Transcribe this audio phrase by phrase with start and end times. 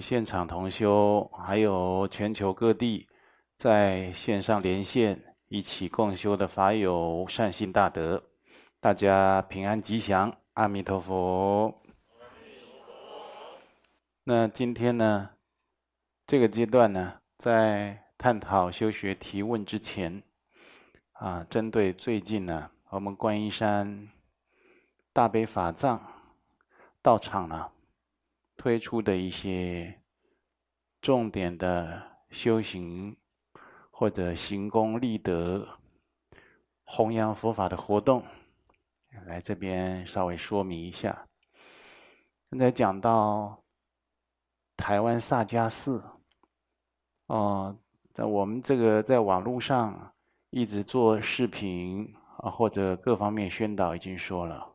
[0.00, 3.08] 现场同修，还有全球各地
[3.56, 8.22] 在线上连线一起共修的法友善心大德，
[8.80, 11.74] 大家平安吉祥，阿弥陀佛。
[14.24, 15.30] 那今天呢，
[16.26, 20.22] 这个阶段呢，在探讨修学提问之前，
[21.12, 24.08] 啊，针对最近呢，我们观音山
[25.12, 26.00] 大悲法藏
[27.02, 27.70] 道场呢，
[28.60, 30.02] 推出的一些
[31.00, 31.98] 重点的
[32.28, 33.16] 修行
[33.90, 35.66] 或者行功立德、
[36.84, 38.22] 弘扬佛法的活动，
[39.24, 41.26] 来这边稍微说明一下。
[42.50, 43.64] 刚才讲到
[44.76, 46.04] 台湾萨迦寺，
[47.28, 47.74] 哦，
[48.12, 50.12] 在我们这个在网络上
[50.50, 54.70] 一直做视频啊，或者各方面宣导，已经说了，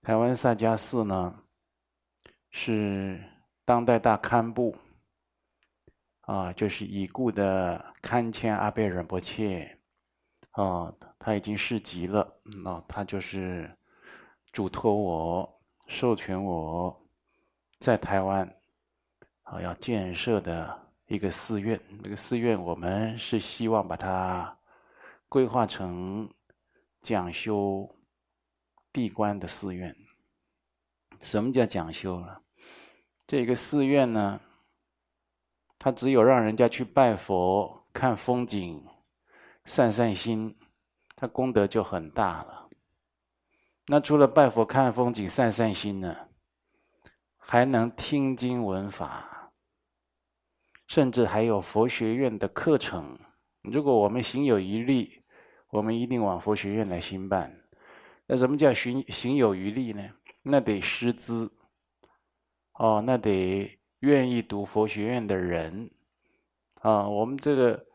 [0.00, 1.43] 台湾萨迦寺呢。
[2.56, 3.20] 是
[3.64, 4.76] 当代大堪布
[6.20, 9.76] 啊，就是已故的堪谦阿贝仁波切
[10.52, 12.40] 啊，他已经示寂了。
[12.62, 13.76] 那他就是
[14.52, 16.96] 嘱托我、授权我
[17.80, 18.48] 在台湾
[19.42, 21.78] 啊要建设的一个寺院。
[22.04, 24.56] 这个寺院我们是希望把它
[25.28, 26.32] 规划成
[27.02, 27.98] 讲修
[28.92, 29.94] 闭关的寺院。
[31.20, 32.43] 什么叫讲修了？
[33.26, 34.40] 这个寺院呢，
[35.78, 38.86] 它只有让人家去拜佛、看风景、
[39.64, 40.54] 散散心，
[41.16, 42.68] 它功德就很大了。
[43.86, 46.28] 那除了拜佛、看风景、散散心呢，
[47.38, 49.52] 还能听经闻法，
[50.86, 53.18] 甚至还有佛学院的课程。
[53.62, 55.22] 如果我们行有余力，
[55.70, 57.58] 我们一定往佛学院来兴办。
[58.26, 60.02] 那什么叫行行有余力呢？
[60.42, 61.50] 那得师资。
[62.74, 65.88] 哦，那得愿意读佛学院的人
[66.80, 67.08] 啊！
[67.08, 67.86] 我们这个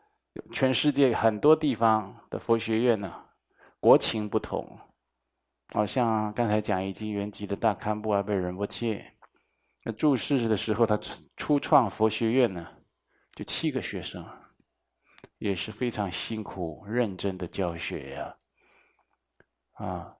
[0.52, 3.14] 全世界很多地方的佛学院呢，
[3.78, 4.66] 国情不同。
[5.74, 9.04] 好像刚才讲已经圆寂的大堪布阿倍仁波切，
[9.84, 10.98] 那注释的时候，他
[11.36, 12.66] 初创佛学院呢，
[13.34, 14.26] 就七个学生，
[15.36, 18.36] 也是非常辛苦认真的教学呀。
[19.74, 20.16] 啊，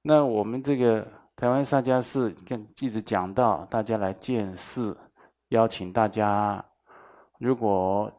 [0.00, 1.23] 那我们这个。
[1.44, 4.96] 台湾萨迦寺跟记者讲到，大家来建寺，
[5.48, 6.64] 邀请大家，
[7.38, 8.10] 如果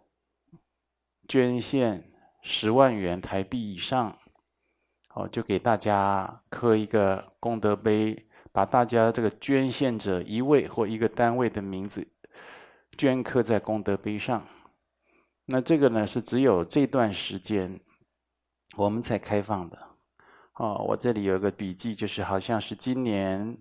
[1.27, 2.07] 捐献
[2.43, 4.15] 十万元台币以上，
[5.15, 12.07] 哦，就给大家刻一个功德碑，把大家这个捐献者一位或一个单位的名字
[12.95, 14.45] 镌刻在功德碑上。
[15.45, 17.79] 那这个呢，是只有这段时间
[18.77, 19.84] 我们才开放的。
[20.55, 23.57] 哦，我这里有一个笔记，就是好像是今年，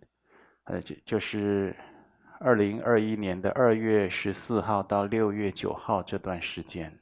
[0.65, 1.75] 呃，就就是
[2.39, 6.97] 二零二一年的二月十四号到六月九号这段时间，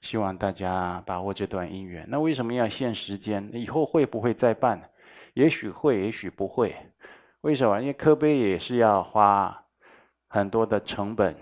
[0.00, 2.06] 希望大家把握这段姻缘。
[2.08, 3.46] 那为什么要限时间？
[3.52, 4.80] 以后会不会再办？
[5.34, 6.74] 也许会，也许不会。
[7.42, 7.78] 为什么？
[7.78, 9.54] 因为刻碑也是要花
[10.28, 11.36] 很多的成本，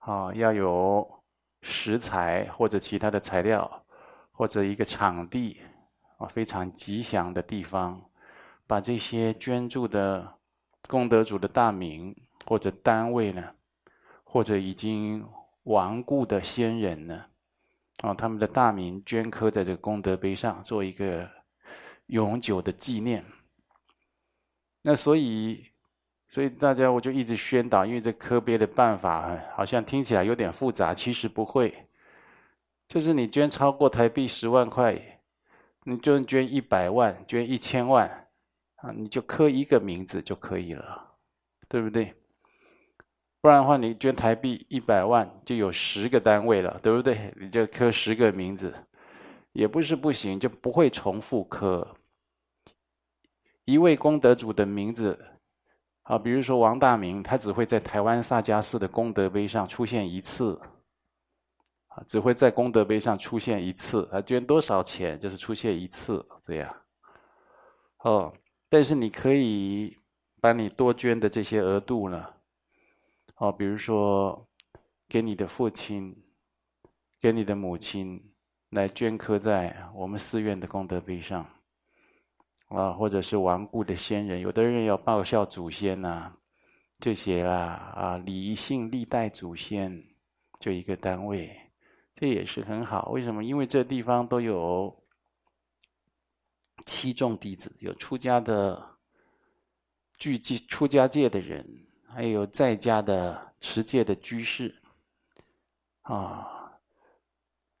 [0.00, 1.10] 啊，要有
[1.62, 3.82] 食材或者其他的材料，
[4.32, 5.62] 或者一个场地。
[6.20, 7.98] 啊，非常吉祥的地方，
[8.66, 10.34] 把这些捐助的
[10.86, 12.14] 功德主的大名
[12.44, 13.42] 或者单位呢，
[14.22, 15.26] 或者已经
[15.62, 17.24] 亡故的先人呢，
[18.02, 21.26] 啊，他们的大名镌刻在这个功德碑上，做一个
[22.08, 23.24] 永久的纪念。
[24.82, 25.64] 那所以，
[26.28, 31.88] 所以大家我就一直宣导，因为这刻碑的办法好像听起来有点复杂，其实不会，
[32.88, 35.16] 就是你捐超过台币十万块。
[35.84, 38.06] 你就捐一百万，捐一千万，
[38.76, 41.14] 啊，你就刻一个名字就可以了，
[41.68, 42.14] 对不对？
[43.40, 47.32] 不然的话，你捐台币一百万，就有十个单位了，对不对？
[47.40, 48.74] 你就刻十个名字，
[49.52, 51.96] 也不是不行，就不会重复刻。
[53.64, 55.18] 一位功德主的名字，
[56.02, 60.60] 啊，比如说王大明，他只会在台湾萨迦寺的功德碑上出现一次。
[61.90, 66.76] 啊，只会在功德碑上出现一次，啊，捐多少钱就是出现一次，这样。
[67.98, 68.32] 哦，
[68.68, 69.98] 但是你可以
[70.40, 72.24] 把你多捐的这些额度呢，
[73.38, 74.48] 哦，比如说
[75.08, 76.16] 给你的父亲、
[77.20, 78.22] 给你的母亲
[78.70, 81.44] 来镌刻在我们寺院的功德碑上，
[82.68, 86.32] 啊，或者是亡故的先人，有的人要报效祖先呐，
[87.00, 90.00] 这些啦，啊，礼信历代祖先，
[90.60, 91.50] 就一个单位。
[92.20, 93.42] 这也是很好，为什么？
[93.42, 94.94] 因为这地方都有
[96.84, 98.98] 七众弟子，有出家的
[100.18, 101.66] 聚集出家界的人，
[102.06, 104.82] 还有在家的持戒的居士
[106.02, 106.78] 啊，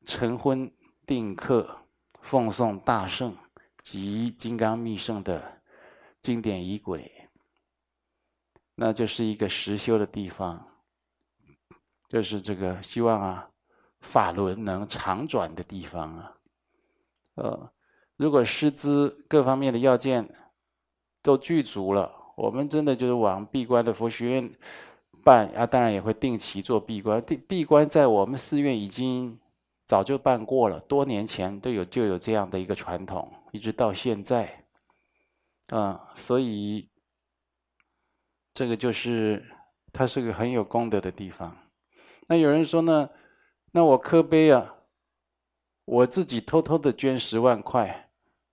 [0.06, 0.72] 晨昏
[1.06, 1.78] 定课，
[2.22, 3.36] 奉诵大圣
[3.82, 5.60] 及金刚密圣的
[6.22, 7.28] 经典仪轨，
[8.74, 10.66] 那就是一个实修的地方，
[12.08, 13.49] 就是这个希望啊，
[14.00, 16.36] 法轮能常转的地方啊。
[17.34, 17.72] 呃，
[18.16, 20.28] 如果师资各方面的要件
[21.22, 24.54] 都具足了，我们真的就是往闭关的佛学院
[25.22, 27.20] 办啊，当然也会定期做闭关。
[27.22, 29.38] 闭闭关在我们寺院已经
[29.86, 34.64] 早就办过了，多年前都有就有这样的一个传统，一直到现在，
[35.68, 36.88] 啊，所以
[38.54, 39.44] 这个就是
[39.92, 41.56] 它是个很有功德的地方。
[42.28, 43.08] 那有人说呢，
[43.72, 44.74] 那我磕碑啊。
[45.86, 48.08] 我自己偷偷的捐十万块，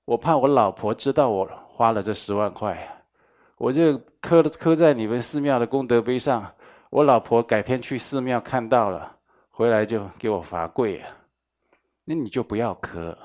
[0.06, 3.06] 我怕我老婆知道我花了这十万块，
[3.58, 6.52] 我就刻刻在你们寺庙的功德碑上。
[6.90, 9.16] 我老婆改天去寺庙看到了，
[9.52, 11.16] 回来就给我罚跪啊。
[12.06, 13.16] 那你就不要磕，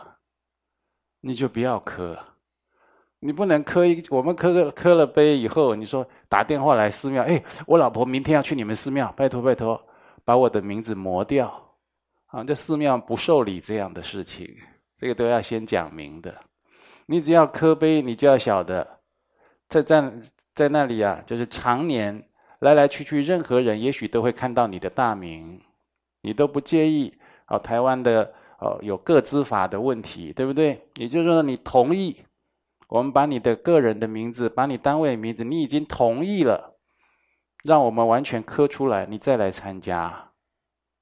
[1.22, 2.18] 你就不要磕，
[3.20, 4.02] 你不能磕一。
[4.10, 9.82] 我们磕个磕了碑以后，你说打电话来寺庙，哎，我老婆明天要去你们寺庙，拜托拜托，
[10.22, 11.71] 把我的名字磨掉。
[12.32, 14.49] 啊，这寺庙不受理这样的事情，
[14.99, 16.34] 这个都要先讲明的。
[17.05, 19.00] 你只要磕碑，你就要晓得，
[19.69, 20.12] 在在
[20.55, 22.26] 在那里啊，就是常年
[22.61, 25.61] 来来去去，任何人也许都会看到你的大名，
[26.23, 27.12] 你都不介意。
[27.49, 30.88] 哦，台湾的哦有各资法的问题，对不对？
[30.94, 32.25] 也就是说，你同意
[32.88, 36.79] 我们把你的个人的名字，把你单位名字，你已经同意了，
[37.62, 40.31] 让我们完全磕出来，你再来参加。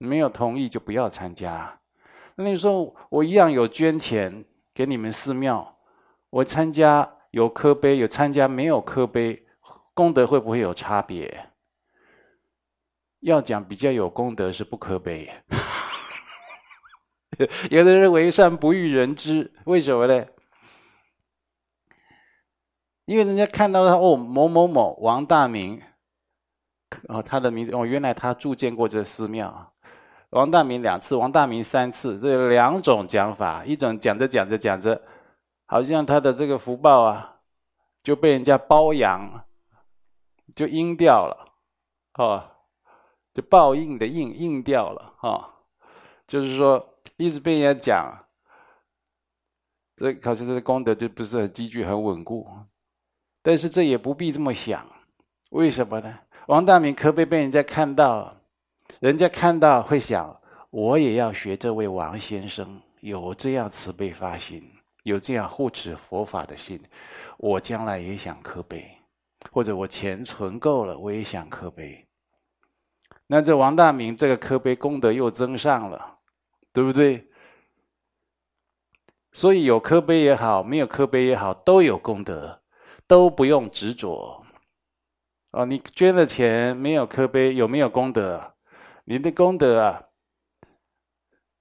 [0.00, 1.78] 没有同意就不要参加。
[2.34, 5.78] 那你说我一样有捐钱给你们寺庙，
[6.30, 9.46] 我参加有刻碑，有参加没有刻碑，
[9.92, 11.50] 功德会不会有差别？
[13.20, 15.30] 要讲比较有功德是不刻碑。
[17.70, 20.26] 有的人为善不欲人知，为什么呢？
[23.04, 25.82] 因为人家看到他哦，某某某王大明，
[27.08, 29.69] 哦，他的名字哦，原来他住建过这寺庙。
[30.30, 33.64] 王大明两次，王大明三次，这有两种讲法。
[33.64, 35.02] 一种讲着讲着讲着，
[35.66, 37.38] 好像他的这个福报啊，
[38.04, 39.44] 就被人家包养，
[40.54, 41.52] 就阴掉了，
[42.14, 42.48] 哦，
[43.34, 45.44] 就报应的应应掉了，哦，
[46.28, 48.24] 就是说一直被人家讲，
[49.96, 52.46] 这好像这个功德就不是很积聚、很稳固。
[53.42, 54.86] 但是这也不必这么想，
[55.50, 56.20] 为什么呢？
[56.46, 58.36] 王大明可别被人家看到。
[59.00, 60.38] 人家看到会想，
[60.68, 64.62] 我也要学这位王先生，有这样慈悲发心，
[65.04, 66.78] 有这样护持佛法的心，
[67.38, 68.86] 我将来也想刻碑，
[69.52, 72.06] 或者我钱存够了，我也想刻碑。
[73.26, 76.18] 那这王大明这个刻碑功德又增上了，
[76.70, 77.26] 对不对？
[79.32, 82.60] 所以有刻碑也好，没有刻碑也好，都有功德，
[83.06, 84.44] 都不用执着。
[85.52, 88.52] 哦，你捐了钱没有刻碑，有没有功德？
[89.04, 90.08] 你的功德啊，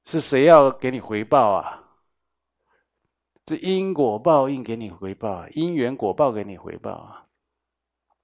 [0.05, 1.83] 是谁要给你回报啊？
[3.45, 7.25] 这因果报应给你回报，因缘果报给你回报啊！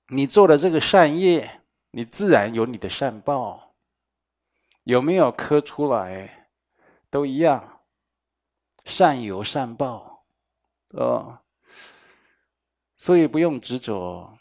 [0.10, 3.76] 你做了这个善业，你自然有你的善报。
[4.84, 6.52] 有没有磕出来，
[7.10, 7.82] 都一样，
[8.84, 10.28] 善有善报，
[10.90, 11.40] 哦，
[12.96, 14.38] 所以不用执着。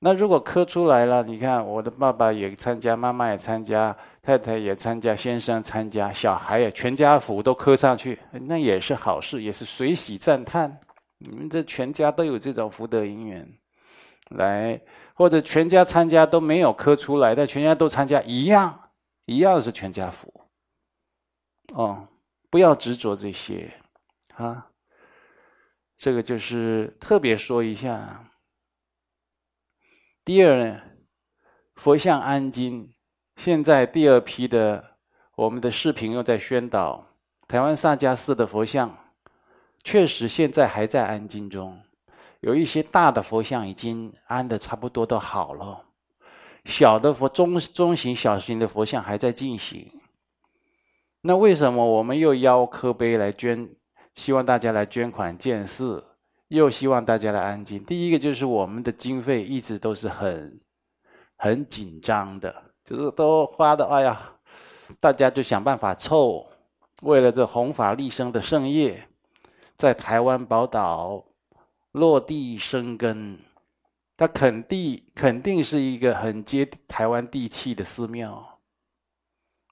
[0.00, 10.78] 那如果磕出来了，你看我的爸爸也参加，妈妈也参加，太太也参加，先生参加，小孩也全家福都磕上去，那也是好事，也是随喜赞叹。
[11.18, 13.58] 你们这全家都有这种福德因缘，
[14.30, 14.80] 来
[15.14, 18.90] 或者全家参加都没有磕出来，但全家都参加一样，
[19.24, 20.32] 一样是全家福。
[21.74, 22.06] 哦，
[22.50, 23.72] 不要执着这些，
[24.36, 24.68] 啊，
[25.96, 28.24] 这个就是特别说一下。
[30.28, 30.82] 第二呢，
[31.74, 32.92] 佛像安经，
[33.36, 34.98] 现在第二批的
[35.34, 37.02] 我们的视频又在宣导，
[37.46, 38.94] 台湾萨迦寺的佛像，
[39.82, 41.80] 确实现在还在安经中，
[42.40, 45.86] 有一些大的佛像已经安的差不多都好了，
[46.66, 49.90] 小的佛中中型、小型的佛像还在进行。
[51.22, 53.66] 那为什么我们又邀刻碑来捐，
[54.14, 56.04] 希望大家来捐款建寺？
[56.48, 57.82] 又希望大家来安静。
[57.84, 60.60] 第一个就是我们的经费一直都是很
[61.36, 64.32] 很紧张的，就是都花的，哎呀，
[64.98, 66.46] 大家就想办法凑，
[67.02, 69.08] 为了这弘法利生的圣业，
[69.76, 71.24] 在台湾宝岛
[71.92, 73.38] 落地生根，
[74.16, 78.58] 它肯定肯定是一个很接台湾地气的寺庙。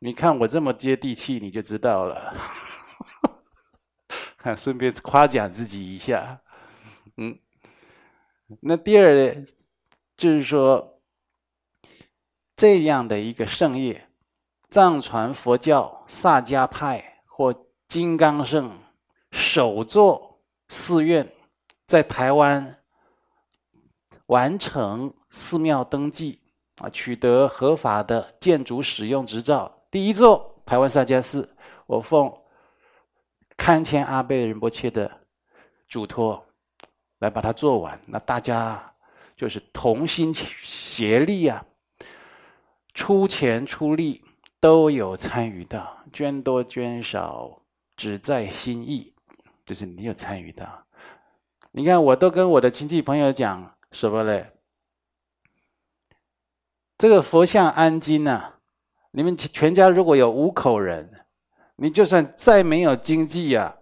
[0.01, 2.35] 你看我这么接地气，你就知道了。
[4.37, 6.39] 看， 顺便夸奖自己一下。
[7.17, 7.39] 嗯，
[8.61, 9.45] 那第二呢，
[10.17, 11.01] 就是说
[12.55, 14.09] 这样的一个圣业，
[14.71, 17.55] 藏传佛教萨迦派或
[17.89, 18.71] 金刚圣
[19.31, 21.31] 首座寺院，
[21.87, 22.83] 在台湾
[24.27, 26.41] 完成寺庙登记
[26.77, 29.87] 啊，取得合法的建筑使用执照。
[29.91, 31.49] 第一座台湾萨迦寺，
[31.87, 32.33] 我奉
[33.57, 35.11] 堪谦阿倍仁波切的
[35.89, 36.46] 嘱托
[37.19, 38.01] 来把它做完。
[38.07, 38.95] 那大家
[39.37, 41.65] 就是同心协力啊，
[42.95, 44.25] 出钱出力
[44.61, 47.63] 都有参与到，捐多捐少
[47.97, 49.15] 只在心意，
[49.65, 50.87] 就是你有参与到。
[51.73, 54.53] 你看，我都跟我的亲戚朋友讲什么嘞？
[56.97, 58.55] 这个佛像安金呐、
[59.11, 61.27] 你们全家如果有五口人，
[61.77, 63.77] 你就算再没有经济呀、啊，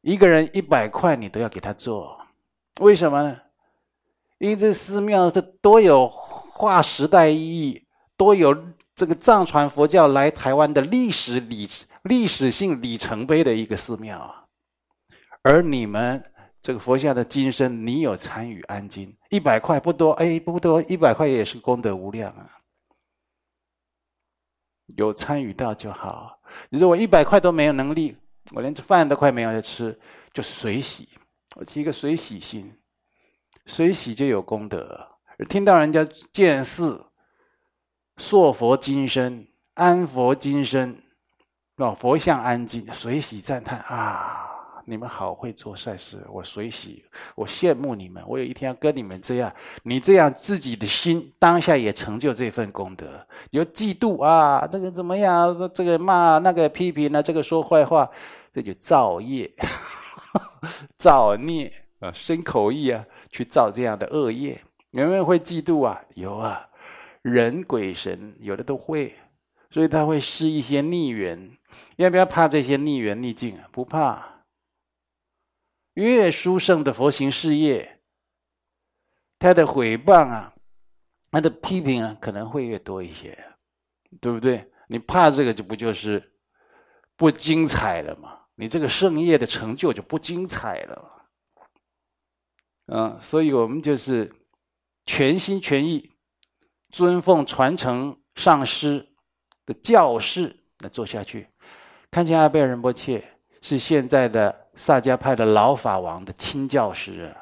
[0.00, 2.17] 一个人一百块你都要给他做，
[2.78, 3.40] 为什么呢？
[4.38, 8.56] 因为这寺庙是多有划时代意义，多有
[8.94, 11.68] 这个藏传佛教来台湾的历史里
[12.02, 14.44] 历史性里程碑的一个寺庙啊。
[15.42, 16.22] 而你们
[16.62, 22.48] 这个佛像的金身，你有参与安金，一百块不多，哎，不多，一百块也是功德无量啊。
[24.96, 26.38] 有参与到就好。
[26.70, 28.16] 你说我一百块都没有能力，
[28.52, 29.98] 我连饭都快没有得吃，
[30.32, 31.08] 就随喜，
[31.58, 32.72] 我提一个随喜心，
[33.66, 35.08] 随喜就有功德。
[35.48, 37.04] 听到人家建寺、
[38.16, 41.02] 塑佛金身、安佛金身，
[41.78, 44.44] 哦，佛像安静，随喜赞叹啊。
[44.84, 48.22] 你们好会做善事，我随喜，我羡慕你们。
[48.28, 53.26] 我有一天要跟你们这样，你这样自己的心当下也成就这份功德。
[53.50, 55.70] 有嫉妒啊，这个怎么样？
[55.74, 57.20] 这个骂，那个批评呢？
[57.20, 58.08] 这个说坏话，
[58.54, 59.52] 这就造业，
[60.98, 64.62] 造孽啊，生口意啊，去造这样的恶业。
[64.92, 66.02] 有没有会嫉妒啊？
[66.14, 66.68] 有啊，
[67.22, 69.14] 人鬼神有的都会，
[69.70, 71.56] 所以他会施一些逆缘。
[71.96, 73.68] 要不要怕这些逆缘逆境啊？
[73.70, 74.44] 不怕。
[75.94, 78.00] 越殊胜的佛行事业，
[79.38, 80.54] 他的诽谤啊，
[81.30, 83.36] 他的批评啊，可能会越多一些，
[84.20, 84.70] 对不对？
[84.86, 86.32] 你怕这个，就不就是
[87.16, 88.38] 不精彩了吗？
[88.58, 91.26] 你这个圣业的成就就不精彩了。
[92.86, 94.30] 嗯，所以我们就是
[95.06, 96.12] 全心全意
[96.90, 99.08] 尊奉传承上师
[99.64, 101.48] 的教示来做下去。
[102.10, 103.24] 看见阿贝尔仁波切
[103.62, 104.66] 是现在的。
[104.80, 107.34] 萨迦派的老法王的亲教师，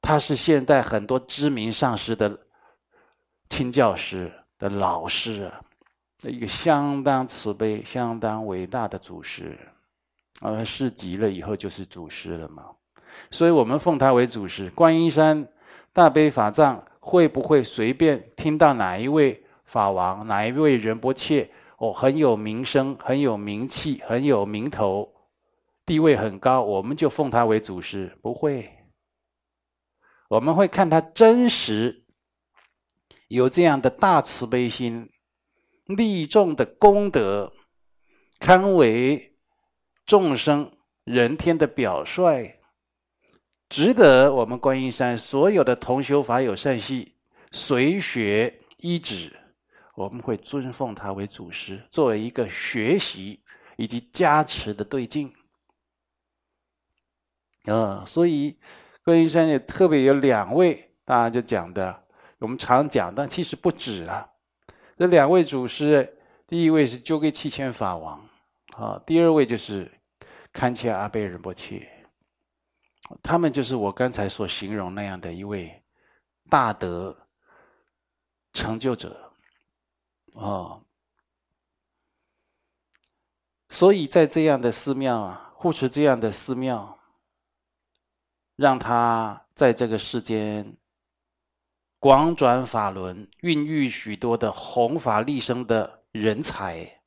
[0.00, 2.46] 他是现代很多知名上师的
[3.50, 5.52] 亲教师的老师，
[6.30, 9.58] 一个相当慈悲、相当伟大的祖师，
[10.40, 12.64] 啊，示级了以后就是祖师了嘛。
[13.30, 14.68] 所以我们奉他为祖师。
[14.70, 15.46] 观音山
[15.92, 25.12] 大悲法藏会不会随便听到哪一位法王、哪一位仁波切哦，很有名声、很有名气、很有名头？
[25.86, 28.18] 地位很高，我们就奉他为祖师。
[28.20, 28.68] 不会，
[30.28, 32.04] 我们会看他真实
[33.28, 35.08] 有这样的大慈悲心、
[35.86, 37.52] 利众的功德，
[38.38, 39.36] 堪为
[40.04, 40.70] 众生
[41.04, 42.58] 人天的表率，
[43.68, 47.14] 值得我们观音山所有的同修法友善信
[47.52, 49.32] 随学依止。
[49.94, 53.40] 我们会尊奉他为祖师，作为一个学习
[53.76, 55.32] 以及加持的对境。
[57.64, 58.58] 啊、所以
[59.02, 62.04] 观音山也特别有两位，大家就讲的，
[62.38, 64.28] 我们常讲，但其实不止啊。
[64.96, 68.26] 这两位祖师，第一位是鸠给七千法王，
[68.76, 69.90] 啊，第二位就是
[70.52, 71.86] 堪谦阿贝仁波切，
[73.22, 75.82] 他们就是我刚才所形容那样的一位
[76.48, 77.16] 大德
[78.52, 79.32] 成就者，
[80.34, 80.80] 啊，
[83.68, 86.92] 所以在这样的寺庙啊，护持这样的寺庙。
[88.56, 90.78] 让他在这个世间
[91.98, 97.00] 广转法轮，孕育许多的弘法利生的人才，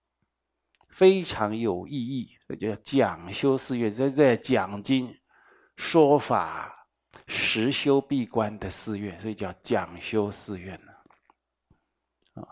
[0.89, 2.31] 非常有意义。
[2.47, 5.15] 这叫讲修寺院，在在讲经
[5.77, 6.87] 说法、
[7.27, 10.75] 实修闭关的寺院，所以叫讲修寺院
[12.33, 12.43] 啊，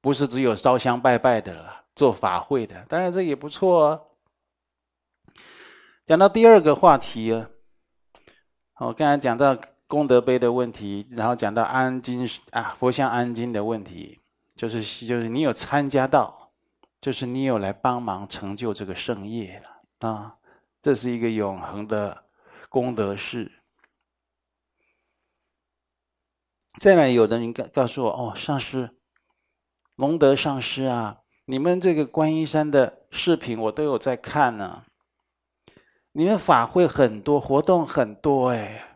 [0.00, 4.06] 不是只有烧香拜拜的了，做法会的，当然这也不错哦。
[6.06, 7.50] 讲到第二个话题啊。
[8.76, 9.54] 我刚才讲到
[9.90, 14.20] 功德碑的问题，然后讲到安经啊，佛像安经的问题，
[14.54, 16.52] 就是就是你有参加到，
[17.00, 20.36] 就是你有来帮忙成就这个圣业了啊，
[20.80, 22.26] 这是一个永恒的
[22.68, 23.50] 功德事。
[26.78, 28.94] 再来，有的人告告诉我，哦，上师，
[29.96, 34.84] 龙德上师啊，你们这个观音山的视频我都有在看呢。
[36.12, 38.89] 你们法会很多，活动很多，哎，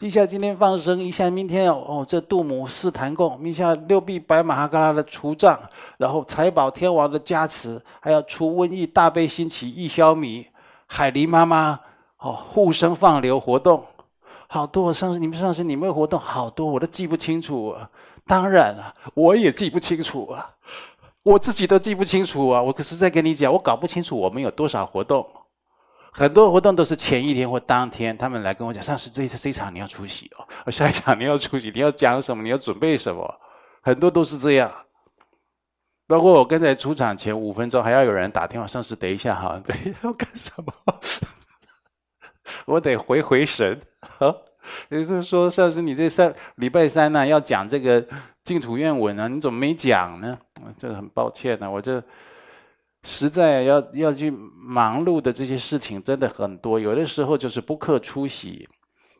[0.00, 5.58] 一下今天放生，一下明天哦，这杜母试坛供，一下六臂白马哈嘎拉的除障，
[5.96, 10.44] 然后财宝天王的加持，还要除瘟疫，大悲兴起，易消弭，
[10.86, 11.80] 海狸妈妈
[12.18, 13.82] 哦，护生放流活动。
[14.48, 17.88] 好多上次你们上次你们的活动好多，我都记不清楚啊。
[18.26, 20.50] 当然了，我也记不清楚啊，
[21.22, 22.60] 我自己都记不清楚啊。
[22.60, 25.26] 我可是在跟你讲，我搞不清楚我们有多少活动，
[26.18, 30.30] 很多活动都是前一天或当天，他们来跟我讲，上次这一这一场你要出席
[30.64, 33.40] 哦，下一场你要出席，你要讲什么，你要准备什么，
[33.82, 34.72] 很多都是这样。
[36.06, 40.72] 包括我刚才出场前五分钟，还要有人打电话，上次等一下哈， 等一下要干什么？
[42.64, 43.78] 我得回回神，
[44.18, 44.34] 啊，
[44.88, 48.02] 也就是说，上次你这三礼拜三呢，要讲这个
[48.42, 50.38] 净土愿文啊，你怎么没讲呢？
[50.78, 52.02] 这个很抱歉呢，啊，我这
[53.06, 58.68] 实在要要去忙碌的这些事情真的很多，有的时候就是不克出席。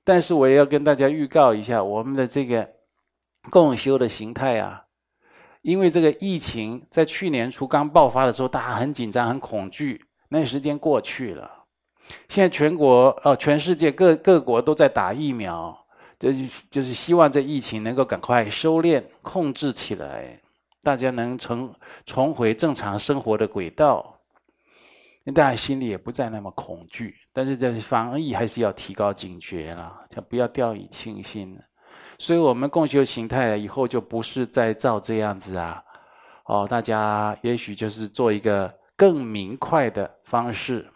[0.02, 2.68] 但是我也要跟大家预告一下，我们的这个
[3.48, 4.82] 共修的形态啊，
[5.62, 11.48] 因为这个疫情在去年初刚爆发的时候，大家很紧张、很恐惧，那时间过去了。
[12.28, 15.76] 现在全国哦，全世界各各国都在打疫苗，
[16.18, 20.40] 就是就是希望这疫情能够赶快收敛、控制起来，
[20.86, 21.74] 大家能重
[22.04, 24.16] 重回正常生活的轨道，
[25.34, 27.12] 大家心里也不再那么恐惧。
[27.32, 31.58] 但是这防疫还是要提高警觉了，就不要掉以轻心。
[32.20, 35.82] 所以，我们共修形态以后就不是再照这样子啊，
[36.44, 40.88] 哦，大家也许就是做一个更明快的方式。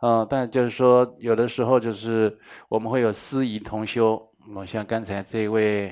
[0.00, 4.20] 哦，但就是说，有的时候就是我们会有司仪同修，
[4.54, 5.90] 我像刚才这位，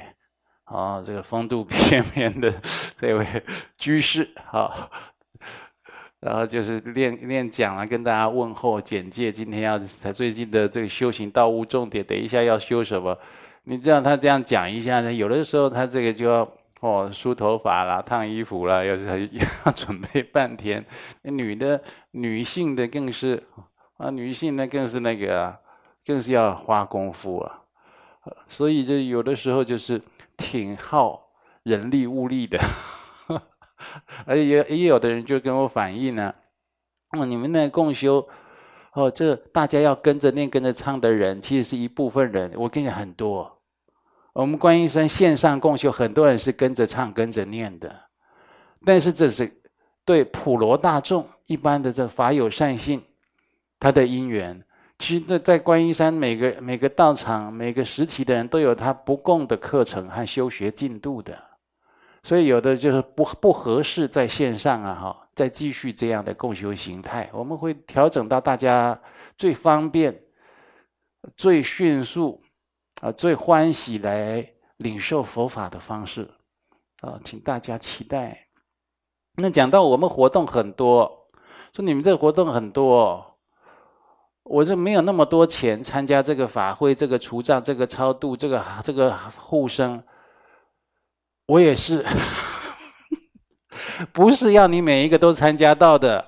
[0.71, 2.53] 啊、哦，这个风度翩翩的
[3.01, 3.27] 这位
[3.77, 4.91] 居士，好、
[6.21, 13.19] 然后就是练练讲啊，跟大家问候简介，今天要才最近的这个修行道务重点，等一下要修什么？
[13.65, 15.13] 你让他这样讲一下呢？
[15.13, 16.51] 有的时候他这个就要
[16.81, 20.85] 哦梳头发啦、烫衣服啦，要要 准备半天。
[21.23, 23.43] 女的、女性的更是。
[23.99, 25.59] 啊，女性呢更是那个啊，
[26.07, 27.59] 更是要花功夫啊，
[28.47, 30.01] 所以就有的时候就是
[30.39, 31.29] 挺耗
[31.65, 32.59] 人力物力的，
[34.25, 36.35] 而且也也有的人就跟我反映呢，
[37.11, 38.27] 哦，你们那共修，
[38.95, 42.51] 哦，这大家要跟着念跟着唱的人，其实是一部分人。
[42.57, 43.61] 我跟你讲很多，
[44.33, 47.95] 我们观音山线上共修，很多人是跟着唱跟着念的，
[48.85, 49.61] 但是这是
[50.07, 53.03] 对普罗大众一般的这法有善信。
[53.81, 54.61] 他的因缘，
[54.99, 61.41] 其实，在观音山每个每个道场、每个时期的人都有他不共的课程和修学进度的，
[62.25, 69.01] 所以有的就是不不合适在线上啊，哈，再继续这样的共修形态，我们会调整到大家
[69.37, 70.21] 最方便、
[71.37, 72.43] 最迅速
[73.01, 74.45] 啊、最欢喜来
[74.79, 76.29] 领受佛法的方式
[77.03, 78.49] 啊，请大家期待。
[79.37, 81.29] 那讲到我们活动很多，
[81.73, 83.28] 说你们这个活动很多。
[84.49, 90.03] 我这没有那么多钱参加这个法会，这个除障，这个超度，这个这个护生，
[91.47, 92.05] 我也是，
[94.13, 96.25] 不是要你每一个都参加到的。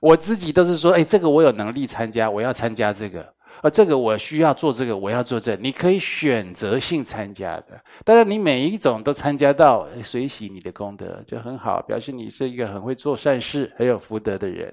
[0.00, 5.62] 我自己都是说，哎，这个我有能力参加，我要参加这个，而这个我需要做这个，我要做这个。
[5.62, 14.72] 你可以选择性参加的，当然你每一种都参加到，随喜你的功德就很好，表示你是一个很会做善事、很有福德的人。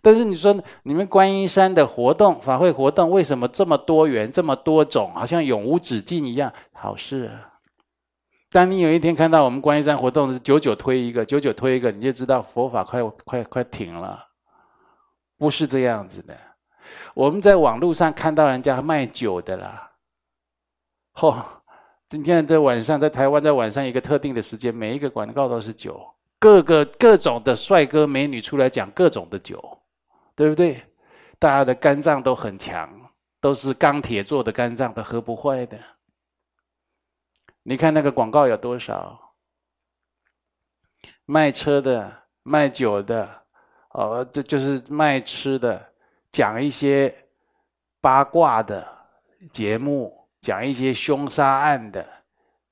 [0.00, 6.52] 但是你说你们观音山的活动、法会活动为什么这么多元、这么多种，好像永无止境一样？
[6.72, 7.58] 好事啊！
[8.50, 14.28] 当你有一天看到我们观音山活动是久久推一个、久久推一个，你就知道佛法快快快停了。
[15.36, 16.36] 不是这样子的。
[17.14, 19.90] 我们在网络上看到人家卖酒的啦。
[21.14, 21.42] 嚯！
[22.08, 25.98] 今天在晚上，在台湾在晚上一个特定的时间，每一个广告都是酒，
[26.38, 29.78] 各个各种的帅哥美女出来讲各种的酒。
[30.42, 30.82] 对不对？
[31.38, 32.90] 大家的肝脏都很强，
[33.40, 35.78] 都是钢铁做的肝脏，都喝不坏的。
[37.62, 39.36] 你看那个广告有多少？
[41.26, 43.44] 卖车的、卖酒的，
[43.90, 45.92] 哦，这就是卖吃的，
[46.32, 47.28] 讲一些
[48.00, 48.84] 八卦的
[49.52, 52.04] 节目，讲一些凶杀案的，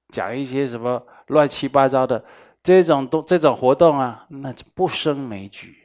[0.09, 2.25] 讲一些什么乱七八糟的
[2.65, 5.80] 这种都这种活动啊，那不胜枚举。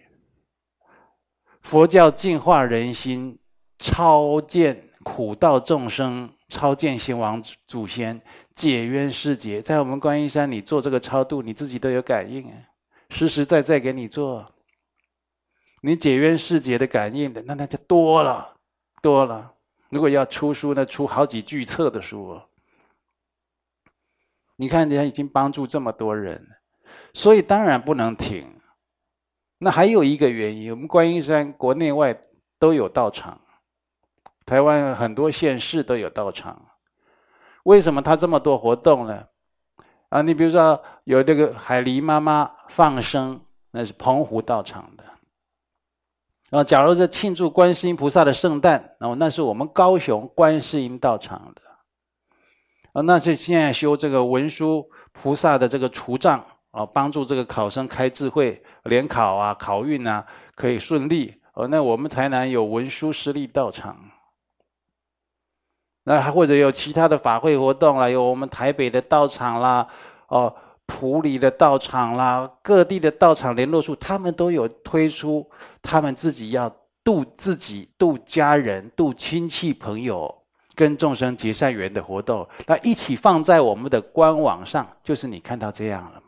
[1.65, 3.39] 佛教净化人心，
[3.79, 8.21] 超荐苦道众生，超荐先王祖先，
[8.53, 12.53] 解冤释结，在我们观音山，你做这个超度，你自己都有感应，
[13.09, 14.53] 实实在在给你做。
[15.81, 18.57] 你解冤释结的感应的，那那就多了，
[19.01, 19.51] 多了。
[19.89, 22.39] 如果要出书，那出好几巨册的书。
[24.57, 26.47] 你看，人家已经帮助这么多人，
[27.11, 28.55] 所以当然不能停。
[29.57, 32.19] 那还有一个原因，我们观音山国内外
[32.59, 33.39] 都有道场，
[34.45, 36.61] 台湾很多县市都有道场。
[37.63, 39.25] 为什么他这么多活动呢？
[40.09, 43.41] 啊，你比如说有这个海狸妈妈放生，
[43.71, 45.05] 那是澎湖道场的。
[46.51, 51.61] 啊，假如是庆祝观世音菩萨的圣诞，然后那是我们高雄观世音道场的。
[52.91, 56.45] 啊，那是现在修这个文殊菩萨的这个除障。
[56.71, 61.39] 啊，帮助这个考生开智慧，联考啊、考运啊可以顺利。
[61.53, 63.97] 哦，那我们台南有文殊师利道场，
[66.03, 69.87] 那还或者有其他的法会活动啦，有我们台北的道场啦，
[70.27, 70.53] 哦，
[70.85, 75.49] 埔里的道场啦，各地的道场联络处，他们都有推出
[75.81, 76.69] 他们自己要
[77.05, 80.43] 度自己、度家人、度亲戚朋友，
[80.75, 86.21] 跟众生结善缘的活动，那一起放在我们的官网上，就是你看到这样了。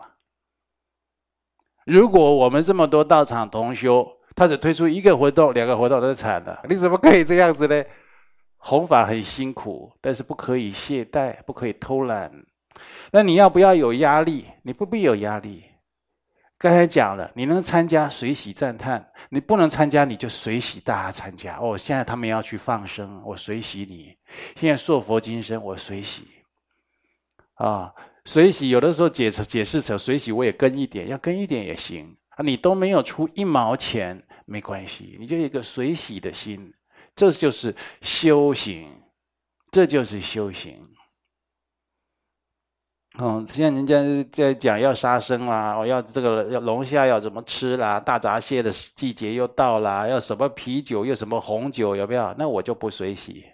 [1.88, 6.62] 如果我们这么多道场同修，他只推出一个活动、两个活动，都惨了。
[6.70, 7.82] 你怎么可以这样子呢？
[8.58, 12.30] 弘法很辛苦，但是不可以懈怠，不可以偷懒。
[13.10, 14.46] 那你要不要有压力？
[14.64, 15.64] 你不必有压力。
[16.58, 21.58] 刚才讲了，你能参加随喜赞叹，你不能参加你就随喜大家参加。
[21.62, 24.14] 哦，现在他们要去放生，我随喜你；
[24.58, 26.28] 现在塑佛金身，我随喜。
[27.54, 27.94] 啊。
[28.28, 32.44] 水洗有的时候解释解释成水洗，我也跟一点，要跟一点也行啊。
[32.44, 36.74] 你都没有出一毛钱，没关系，你就一个水洗的心，
[37.16, 38.92] 这就是修行，
[39.72, 40.86] 这就是修行。
[43.18, 52.36] 嗯，现在人家在讲要杀生啦，我要这个要龙虾要怎么吃啦，大闸蟹的季节又到啦，要什么啤酒又什么红酒，有没有？
[52.38, 53.46] 那我就不水洗，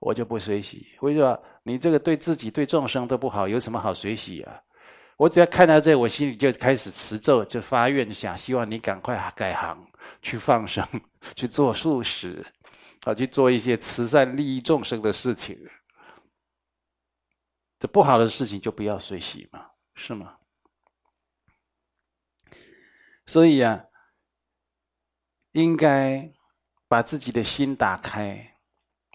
[0.00, 1.38] 我就不水洗，为什么？
[1.68, 4.62] 你这个对自己、对众生都不好，有什么好随喜啊？
[5.18, 9.86] 我只要看到这，我心里就开始持咒，就发愿想，希望你赶快改行，
[10.22, 10.82] 去放生，
[11.36, 12.42] 去做素食，
[13.04, 15.58] 啊，去做一些慈善利益众生的事情。
[17.78, 20.38] 这不好的事情就不要随喜嘛，是吗？
[23.26, 23.84] 所以啊，
[25.52, 26.32] 应该
[26.88, 28.57] 把自己的心打开。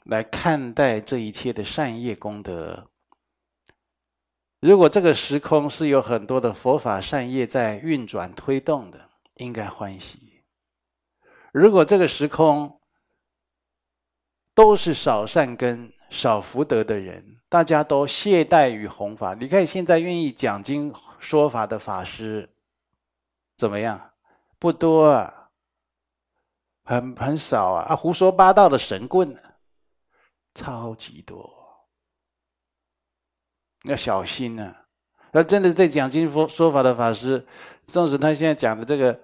[0.06, 2.88] 来看待这一切的善业功德。
[4.60, 10.18] 如果这个时空是有很多的佛法善业在运转推动的，应该欢喜；
[11.52, 12.80] 如果这个时空
[14.54, 19.34] 都是少善根、少福德的人，大家都懈怠于弘法。
[19.34, 22.50] 你看现在愿意讲经说法的法师
[23.58, 24.12] 怎么样？
[24.60, 25.50] 不多啊，
[26.86, 27.86] 很很少啊！
[27.90, 29.38] 啊，胡说八道的神棍。
[30.56, 31.52] 超级多，
[33.86, 34.86] 要小心呢、啊。
[35.32, 37.44] 那真的在讲经说说法的法师，
[37.86, 39.20] 纵使他现在讲的这个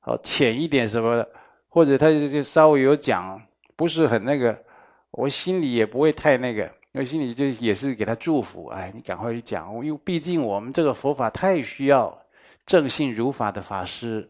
[0.00, 1.30] 好浅一点什么的，
[1.68, 3.40] 或者他就稍微有讲
[3.76, 4.58] 不是很那个，
[5.10, 8.68] 我心里也不会太那个，因为心里就也是给他祝福。
[8.68, 12.18] 哎，你赶快去讲，因为毕竟我们这个佛法太需要
[12.64, 14.26] 正信如法的法师，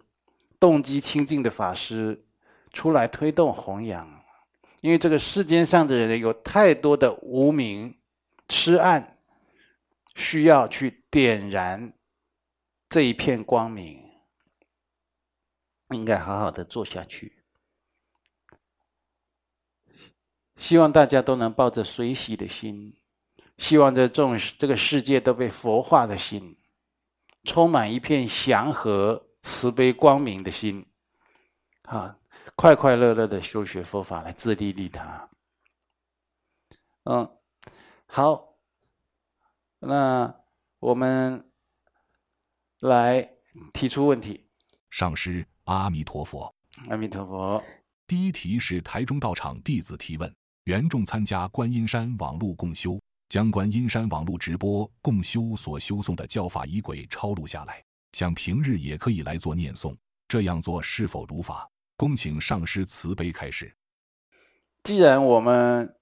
[0.59, 2.21] 动机清净的法师
[2.73, 4.22] 出来推动弘扬。
[4.83, 7.97] 因为这个世间上的人有太多的无明
[8.49, 9.16] 痴暗，
[10.16, 11.92] 需要去点燃
[12.88, 14.03] 这一片光明，
[15.90, 17.45] 应该好好的做下去。
[20.57, 22.92] 希望大家都能抱着随喜的心，
[23.59, 26.59] 希望这众这个世界都被佛化的心，
[27.45, 30.85] 充满一片祥和、慈悲、光明的心，
[31.83, 32.18] 啊。
[32.55, 35.29] 快快乐乐的修学佛法来自利利他。
[37.05, 37.29] 嗯，
[38.07, 38.57] 好，
[39.81, 40.33] 那
[40.79, 41.51] 我们
[42.81, 43.29] 来
[43.73, 44.49] 提出问题。
[44.91, 46.55] 上师阿弥陀佛。
[46.88, 47.62] 阿弥陀佛。
[48.07, 50.33] 第一题是台中道场弟子提问：
[50.65, 59.97] 原众参加观音山网络共修，将观音山网络直播共修所修诵的教法仪轨抄录下来，想平日也可以来做念诵，
[60.29, 61.69] 这样做是否如法？
[62.03, 63.77] 恭请上师慈悲开示。
[64.83, 65.97] 既然我们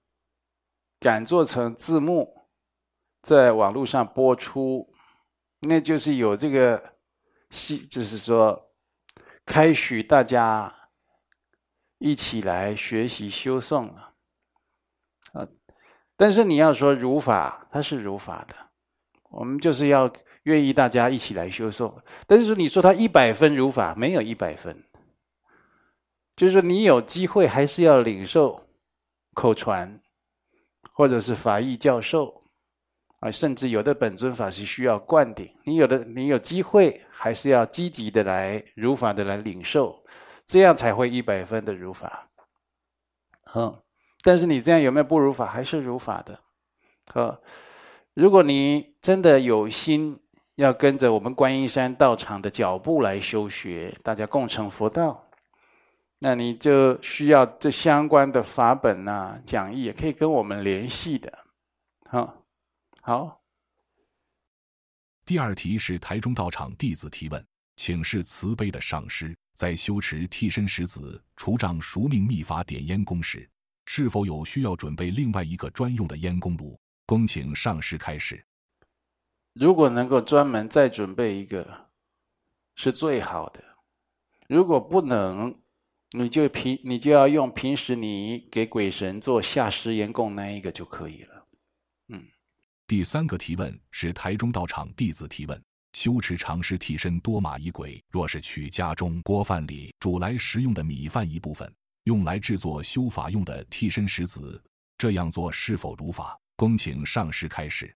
[0.99, 2.47] 敢做成字幕，
[3.21, 4.91] 在网络上播出，
[5.59, 6.95] 那就是有这个，
[7.87, 8.71] 就是说，
[9.45, 10.89] 开许大家
[11.99, 14.15] 一起来学习修诵了，
[15.33, 15.47] 啊，
[16.17, 18.55] 但是你要说如法，它是如法的，
[19.29, 20.11] 我们就是要
[20.45, 24.83] 愿意大家一起来修诵，但是你说它一百分如法，没有一百分。
[26.41, 28.59] 就是说，你有机会还是要领受
[29.35, 30.01] 口传，
[30.91, 32.41] 或者是法义教授
[33.19, 35.47] 啊，甚至有的本尊法师需要灌顶。
[35.65, 40.03] 你有的，你有机会还是要积极的来如法的来领受，
[40.43, 42.27] 这样才会一百分的如法。
[43.53, 43.79] 嗯，
[44.23, 45.45] 但是你这样有没有不如法？
[45.45, 46.39] 还是如法的。
[47.13, 47.39] 好，
[48.15, 50.19] 如果你真的有心
[50.55, 55.23] 要跟着我们观音山道场的脚步来修学，大家共成佛道。
[56.23, 61.45] 那你就需要这相关的法本呐、啊、讲义，也可以跟我们联系的。
[62.07, 62.45] 好，
[63.01, 63.41] 好。
[65.25, 67.43] 第二题是台中道场弟子提问，
[67.75, 73.49] 请示慈悲的上师，在修持替身石子除障赎命秘法点烟功时，
[73.87, 76.79] 是否有需要准备另外一个专用的烟功炉？
[77.07, 78.45] 恭请上师开示。
[79.53, 81.89] 如果能够专门再准备一个，
[82.75, 83.63] 是最好的。
[84.47, 85.59] 如果不能，
[86.13, 91.47] 你就平，你就要用平时你给鬼神做下食言供那一个就可以了。
[92.09, 92.27] 嗯，
[92.85, 104.61] 第三个提问是台中道场弟子提问：修持常师替身多玛夷鬼，若是取家中锅饭里煮来食用的米饭一部分，用来制作修法用的替身石子，
[104.97, 106.37] 这样做是否如法？
[106.57, 107.95] 恭请上师开示。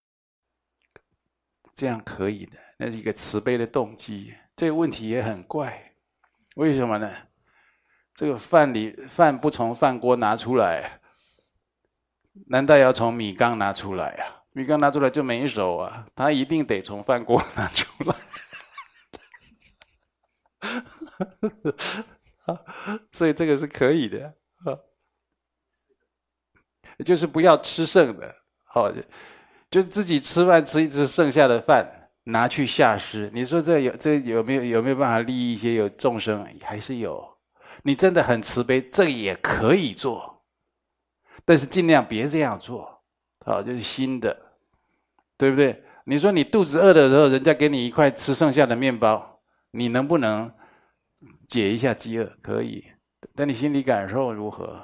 [1.73, 4.33] 这样可以的，那是一个慈悲的动机。
[4.55, 5.93] 这个问题也很怪，
[6.55, 7.13] 为什么呢？
[8.15, 11.01] 这个饭里饭不从饭锅拿出来，
[12.47, 14.43] 难道要从米缸拿出来啊？
[14.53, 18.15] 米缸拿出来就没熟啊，他一定得从饭锅拿出来。
[23.11, 24.79] 所以这个是可以的啊，
[27.03, 28.89] 就是不要吃剩的，好，
[29.69, 33.29] 就自己吃饭吃一吃剩下的饭拿去下施。
[33.33, 36.47] 你说这有这有没有有没有办法利益一些有众生？
[36.63, 37.34] 还是有。
[37.87, 40.41] 你真的很慈悲，这也可以做，
[41.45, 43.03] 但是尽量别这样做，
[43.45, 44.35] 好，就是新的，
[45.37, 45.83] 对不对？
[46.05, 50.51] 你说你肚子饿的时候，人家给你一块吃剩下的面包，你能不能
[51.45, 52.25] 解一下饥饿？
[52.41, 52.83] 可以，
[53.35, 54.83] 但你心里感受如何？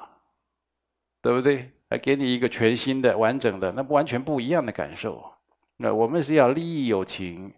[1.20, 1.72] 对不对？
[1.90, 5.22] 还给你一个全新的、完整的，那不完全不一样的感受。
[5.76, 7.52] 那我们是要利益有情，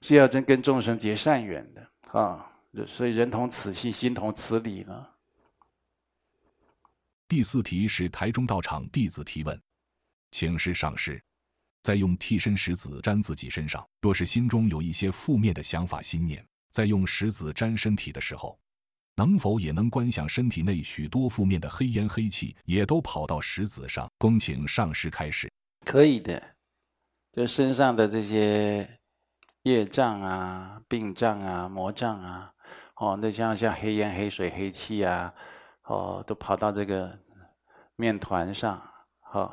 [0.00, 2.48] 是要真跟众生结善缘的啊。
[2.86, 5.06] 所以人同此心，心同此理呢。
[7.28, 9.60] 第四题是台中道场弟子提问，
[10.30, 11.22] 请示上师，
[11.82, 18.58] 在用替身石子粘自己身上，若是心中有一些负面的想法心念，在用石子粘身体的时候，
[19.16, 24.10] 能否也能观想身体内许多负面的黑烟黑气也都跑到石子上？
[24.18, 25.50] 恭请上师开示。
[25.84, 26.56] 可以的，
[27.32, 28.98] 就身上的这些
[29.64, 32.50] 业障啊、病障啊、魔障啊。
[33.02, 35.34] 哦，那像像黑烟、黑水、黑气啊，
[35.86, 37.18] 哦，都跑到这个
[37.96, 38.80] 面团上，
[39.32, 39.52] 哦，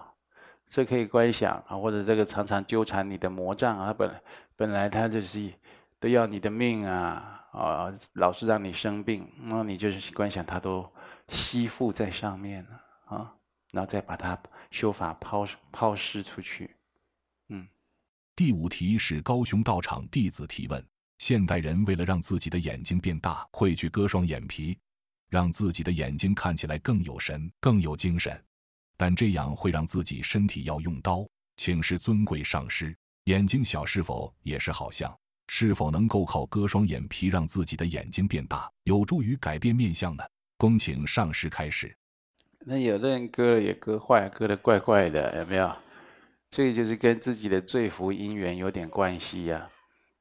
[0.69, 4.21] 这可以观想啊，或者这个常常纠缠你的魔障啊，本
[4.55, 5.51] 本来他就是
[5.99, 10.87] 都要你的命啊，啊、老是让你生病，那你就是观想他都
[11.29, 13.33] 吸附在上面了啊、
[13.71, 16.75] 然后再把它修法抛抛施出去，
[17.47, 17.67] 嗯。
[18.35, 20.85] 第五题是高雄道场弟子提问。
[21.19, 24.77] 现代人为了让自己的眼睛变大，会去割双眼皮，
[25.29, 28.41] 让自己的眼睛看起来更有神、更有精神。
[28.97, 31.27] 但这样会让自己身体要用刀。
[31.57, 35.13] 请示尊贵上师，眼睛小是否也是好相？
[35.49, 40.23] 是否能够靠割双眼皮让自己的眼睛变大，有助于改变面相呢？
[40.57, 41.93] 恭请上师开始。
[42.65, 45.75] 那有的人割了也割坏，割得怪怪的，有没有？
[46.49, 49.69] 这个就是跟自己的罪福因缘有点关系呀、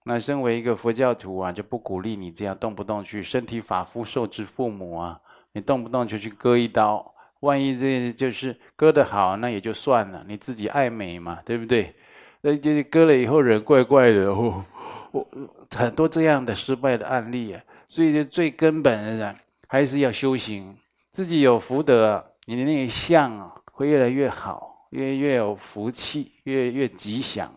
[0.09, 5.21] 那身为一个佛教徒啊，就不鼓励你这样动不动去身体发肤受之父母啊，
[5.53, 11.95] 你动不动就去割一刀，万一这就是割得好，那也就算了，你自己爱美嘛，对不对？
[12.41, 14.65] 那就是割了以后人怪怪的，哦，
[15.13, 15.29] 我
[15.77, 19.37] 很多这样的失败的案例啊，所以就最根本的
[19.69, 20.75] 还是要修行，
[21.13, 27.53] 自己有福德，你的那个相啊会越来越好，越越有福气，越越吉祥。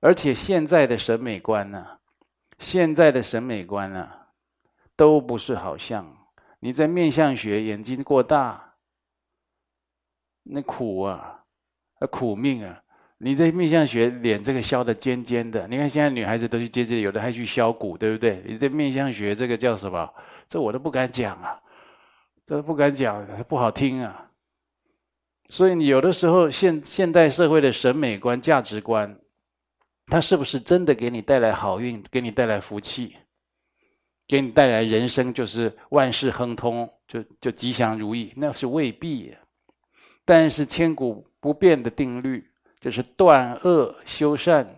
[0.00, 1.86] 而且现在的审美观呢、
[2.58, 4.08] 现在的审美观呢、
[4.96, 6.16] 都不是好像。
[6.60, 8.74] 你在面相学，眼睛过大，
[10.42, 11.44] 那苦啊！
[12.00, 12.82] 那苦命啊！
[13.18, 18.42] 你这面相学脸这个削的尖尖的，你看现在女孩子都去接这，有的还去削骨，对不对？
[18.46, 20.10] 你这面相学这个叫什么？
[20.48, 21.60] 这我都不敢讲啊，
[22.46, 24.30] 这不敢讲，不好听啊。
[25.48, 29.18] 所以你有的时候现现代社会的审美观、价值观，
[30.10, 33.16] 它是不是真的给你带来好运，给你带来福气，
[34.26, 38.32] 给你带来人生就是万事亨通，就就吉祥如意？
[38.36, 39.34] 那是未必。
[40.24, 42.44] 但是千古不变的定律，
[42.80, 44.68] 就是断恶修善，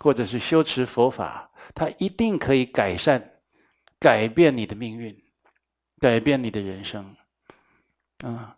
[0.00, 3.22] 或者是修持佛法，它一定可以改善、
[3.98, 5.16] 改变你的命运，
[6.00, 7.16] 改变你的人生，
[8.24, 8.56] 啊，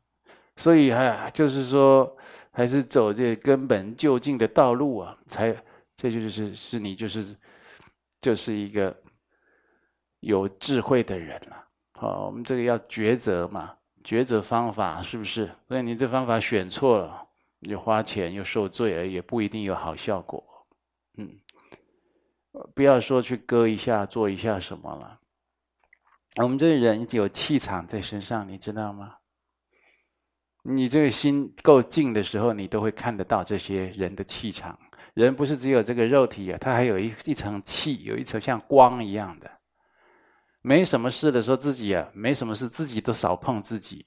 [0.56, 2.14] 所以还就是说，
[2.50, 5.56] 还是走这根本就近的道路啊，才
[5.98, 7.36] 这就是是你就是
[8.22, 8.96] 就是一个
[10.20, 11.68] 有智慧的人了。
[11.92, 13.74] 好，我们这个要抉择嘛。
[14.04, 15.50] 抉择方法是不是？
[15.66, 20.42] 所以你这方法选错了，你就花钱又受罪，也不一定有好效果。
[21.18, 21.38] 嗯，
[22.74, 25.20] 不要说去割一下、做一下什么了。
[26.36, 29.16] 我们这个人有气场在身上，你知道吗？
[30.62, 34.78] 你这个心够静的时候，你都会看得到这些人的气场。
[35.24, 39.50] 人不是只有这个肉体啊，他还有一一层气，有一层像光一样的。
[40.62, 44.06] 没什么事的时候，自己啊，没什么事，自己都少碰自己，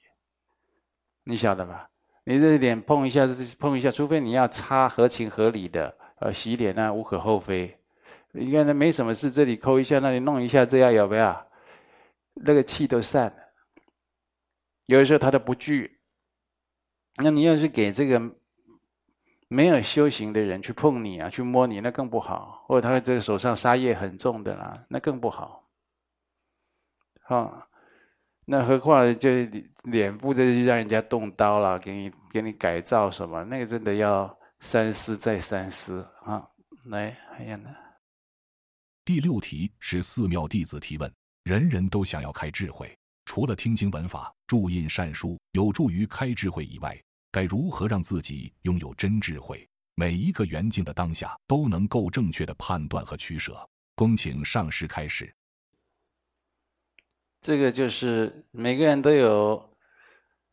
[1.24, 1.88] 你晓得吧？
[2.24, 3.26] 你这脸碰一下，
[3.58, 7.78] 碰一下，除非你要擦，合情合理的，呃，洗脸那无可厚非。
[8.32, 11.36] 你看那没什么事，这里抠一下，那里弄一下，这样有没有？
[12.36, 13.36] 那个气都散了。
[14.86, 16.00] 有的时候他都不聚。
[17.16, 18.18] 那你要是给这个
[19.52, 22.64] 没有修行的人去碰你啊，去摸你，那更不好。
[22.66, 25.62] 或者他这个手上杀业很重的啦，那更不好。
[27.24, 27.68] 啊，
[28.46, 29.28] 那何况就
[29.82, 33.44] 脸部这就让人家动刀了，给你给你改造什么？
[33.44, 36.48] 那个真的要三思再三思啊！
[36.86, 37.68] 来，还有呢。
[39.04, 41.12] 第六题是寺庙弟子提问：
[41.44, 46.98] 人人都想要开智慧，除了听经闻法、注印善书有助于开智慧以外，
[47.32, 49.68] 该如何让自己拥有真智慧？
[49.94, 53.68] 每一个缘境的当下都能够正确的判断和取舍。
[53.94, 55.34] 恭请上师开示。
[57.40, 59.76] 这个就是每个人都有，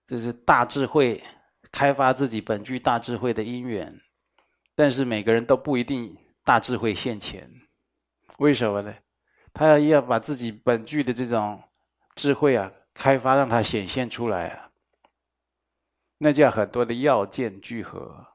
[0.08, 1.24] 就是大智慧，
[1.72, 4.02] 开发自己本具大智慧的因缘，
[4.74, 7.50] 但是每个人都不一定大智慧现前，
[8.40, 8.96] 为什么呢？
[9.54, 11.62] 他要要把自己本具的这种
[12.16, 14.69] 智慧啊，开发让它显现出来啊，
[16.20, 18.28] 那叫很多的要件聚合。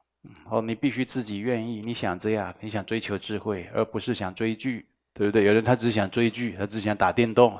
[0.49, 5.45] 哦，你必须自己愿意，你想这样，你想追求智慧，而不是想追剧，对不对？
[5.45, 7.57] 有人他只想追剧，他只想打电动。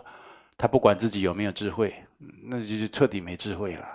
[0.58, 1.94] 他不管自己有没有智慧，
[2.44, 3.86] 那就是彻底没智慧了。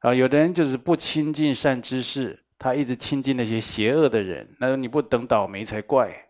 [0.00, 6.28] 啊，有的人就是不亲近善知识，他一直亲近那些邪恶的人，那你不等倒霉才怪。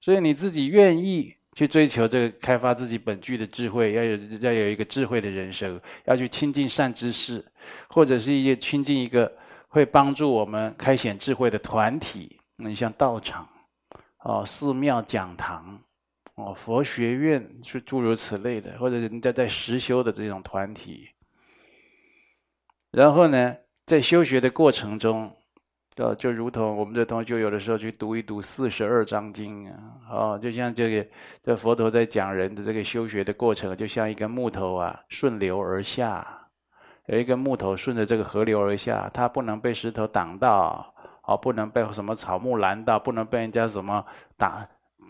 [0.00, 7.44] 所以你自己愿意去追求这个开发自己本具的智慧，要有要有一个智慧的人生，要去亲近善知识，
[7.90, 9.30] 或者是一些亲近一个
[9.68, 13.46] 会帮助我们开显智慧的团体，你像道场、
[14.20, 15.78] 哦寺庙、讲堂。
[16.36, 21.10] 哦，佛学院是诸如此类的，或者人家在实修的这种团体。
[22.90, 25.30] 然后呢，在修学的过程中，
[26.00, 29.76] 就，就如同我们这同学，有的时候去读一读四十二章经啊，
[30.10, 31.10] 哦，就像这个
[31.44, 36.26] 这佛陀在讲人的这个修学的过程，就像一根木头啊，顺流而下，
[37.06, 44.02] 有一个木头顺着这个河流而下，它不能被石头挡到，哦，不能被什么草木拦到，不能被人家什么
[44.38, 44.66] 打。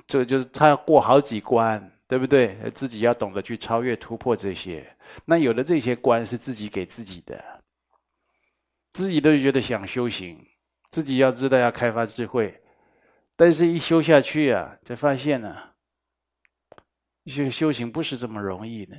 [0.09, 2.59] 这就是他要过好几关，对不对？
[2.75, 4.85] 自己要懂得去超越、突破这些。
[5.25, 7.41] 那有的这些关是自己给自己的，
[8.93, 10.37] 自己都觉得想修行，
[10.91, 12.63] 自己要知道要开发智慧，
[13.37, 15.75] 但是一修下去啊，才发现呢、啊，
[17.27, 18.97] 修修行不是这么容易的，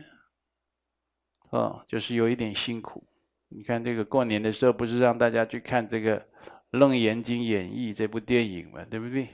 [1.49, 3.05] 哦，就是有一点辛苦。
[3.49, 6.17] 你看这个过年的时候，不是让大家去看这个
[6.69, 9.27] 《楞严经演义》这部电影嘛，对不对？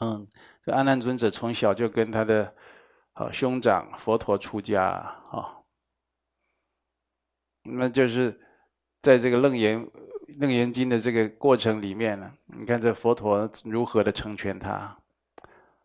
[0.00, 0.28] 嗯，
[0.64, 2.54] 这阿难尊者从小就跟他的
[3.14, 5.64] 啊兄长佛陀出家啊，
[7.64, 8.40] 那就是
[9.02, 9.84] 在这个楞严
[10.38, 14.94] 楞严经的这个过程里面呢，你看这佛陀如何的成全他，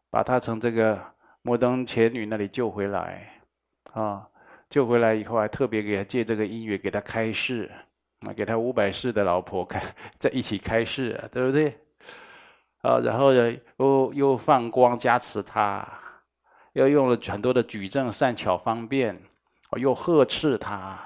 [0.09, 0.99] 把他从这个
[1.41, 3.41] 摩登伽女那里救回来
[3.93, 4.27] 啊，
[4.69, 7.71] 救回来以后还特别给他借这个音乐给他开示，
[8.27, 9.81] 啊，给他五百世的老婆开
[10.17, 11.77] 在一起开示，对不对？
[12.81, 15.87] 啊，然后呢，又又放光加持他，
[16.73, 19.17] 又用了很多的举证善巧方便，
[19.77, 20.99] 又呵斥他，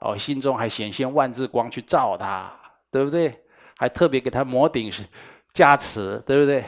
[0.00, 2.50] 哦，心中还显现万字光去照他，
[2.90, 3.42] 对不对？
[3.76, 4.90] 还特别给他摩顶
[5.52, 6.64] 加持，对不对？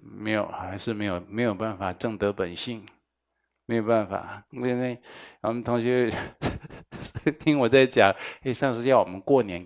[0.00, 2.84] 没有，还是没有没有办法证得本性，
[3.66, 4.42] 没有办法。
[4.50, 4.98] 因为
[5.42, 6.12] 我们同学
[7.38, 9.64] 听我在讲，哎，上次要我们过年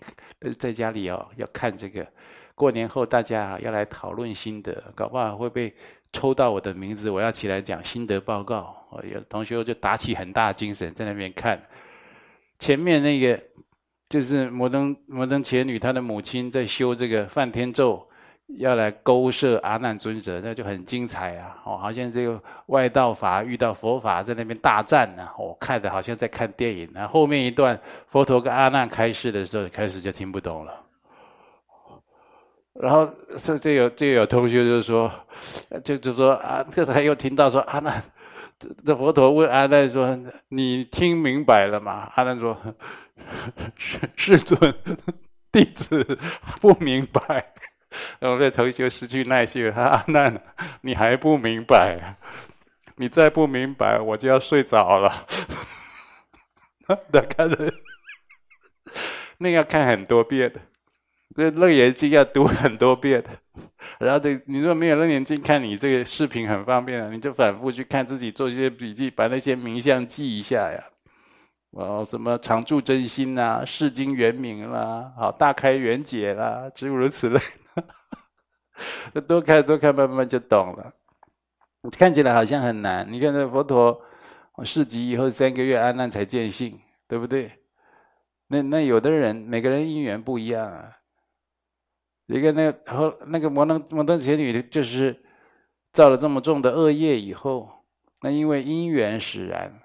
[0.59, 2.07] 在家里哦要看这个，
[2.55, 5.74] 过年后大家要来讨论心得，搞不好会被
[6.12, 8.74] 抽到我的名字，我要起来讲心得报告。
[9.05, 11.62] 有同学就打起很大精神在那边看，
[12.59, 13.41] 前面那个
[14.09, 18.07] 就是摩登摩登伽女她的母亲在修这个梵天咒。
[18.59, 21.61] 要来勾摄阿难尊者，那就很精彩啊！
[21.65, 25.29] 哦，好像这个外道法遇到佛法，在那边大战呢。
[25.37, 26.89] 我、哦、看的好像在看电影。
[26.95, 27.77] 然后后面一段，
[28.09, 30.73] 佛陀跟阿难开示的时候，开始就听不懂了。
[32.75, 33.11] 然后
[33.43, 35.11] 这这有这有同学就说，
[35.83, 38.01] 就就说啊，这才又听到说阿难，
[38.85, 42.59] 这佛陀问阿难说：“你听明白了吗？”阿难说
[43.77, 44.75] ：“世世尊，
[45.53, 46.19] 弟子
[46.61, 47.53] 不明白。”
[48.19, 50.43] 然后那同学失去耐心了，阿难，
[50.81, 52.17] 你还不明白？
[52.97, 55.27] 你再不明白，我就要睡着了。
[56.87, 57.73] 他看的，
[59.39, 60.61] 那要看很多遍的，
[61.37, 63.28] 这《楞严经》要读很多遍的。
[64.01, 70.82] 然后这你说没有《楞严经》，看你这个视频很方便啊，你就反复去看，自己做一些笔记，把那些名相记一下呀。
[71.72, 77.41] 哦，什么常住真心呐，释经圆明啦，好大开圆解啦，诸如此类。
[79.28, 80.93] 多看多看，慢慢就懂了。
[81.99, 83.07] 看起来好像很难。
[83.11, 84.03] 你看这佛陀，
[84.64, 87.53] 示寂以后三个月，安难才见性，对不对？
[88.49, 90.91] 那那有的人，每个人因缘不一样啊。
[92.27, 95.24] 一个那个后那个摩登摩登伽女的，就是
[95.93, 97.70] 造了这么重的恶业以后，
[98.20, 99.81] 那因为因缘使然，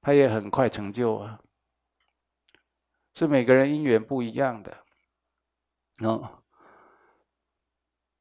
[0.00, 1.40] 他也很快成就啊。
[3.16, 4.84] 是每个人因缘不一样的，
[5.98, 6.42] 哦。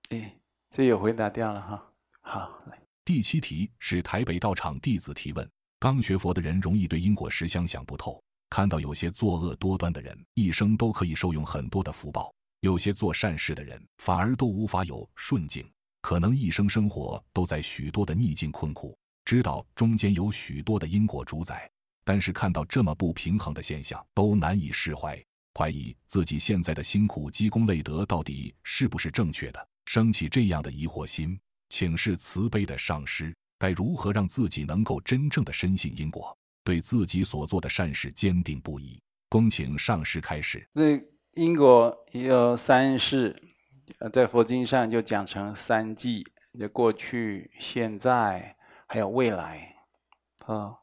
[0.09, 0.35] 哎，
[0.69, 1.93] 这有回答掉了哈。
[2.21, 2.59] 好，
[3.05, 5.47] 第七题是台北道场弟子提问：
[5.79, 15.65] 刚学佛的人容易对因果实相想不透，看到有些作恶多端的人一生都可以受用很多的福报，有些做善事的人反而都无法有顺境，
[16.01, 21.69] 可能一生生活都在许多的逆境困苦，知道中间有许多的因果主宰，
[22.03, 25.23] 但是看到这么不平衡的现象，都难以释怀，
[25.57, 29.67] 怀疑自己现在的辛苦积功累德到底是不是正确的。
[29.85, 31.39] 生起这样的疑惑心，
[31.69, 39.01] 请示慈悲的上师，该如何让自己能够真正的深信因果，对自己所做的善事坚定不移？
[39.29, 40.67] 恭请上师开始。
[40.73, 40.97] 那
[41.33, 43.35] 因果有三世，
[44.11, 46.25] 在佛经上就讲成三际，
[46.59, 48.55] 就过去、现在
[48.87, 49.75] 还有未来，
[50.45, 50.75] 啊，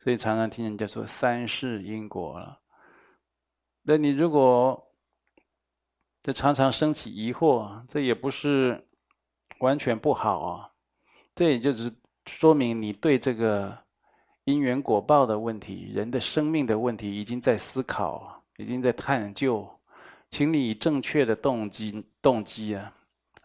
[0.00, 2.60] 所以常常听人家说三世因果了。
[3.82, 4.80] 那你如果
[6.22, 8.86] 这常常生起疑惑，这也不是
[9.60, 10.70] 完全不好啊。
[11.34, 11.92] 这也就是
[12.26, 13.76] 说明你对这个
[14.44, 19.68] 因缘果报的问题、人的生命的问题，已经在思考，已经在探究。
[20.36, 22.92] 请你以正确的动机、动机啊，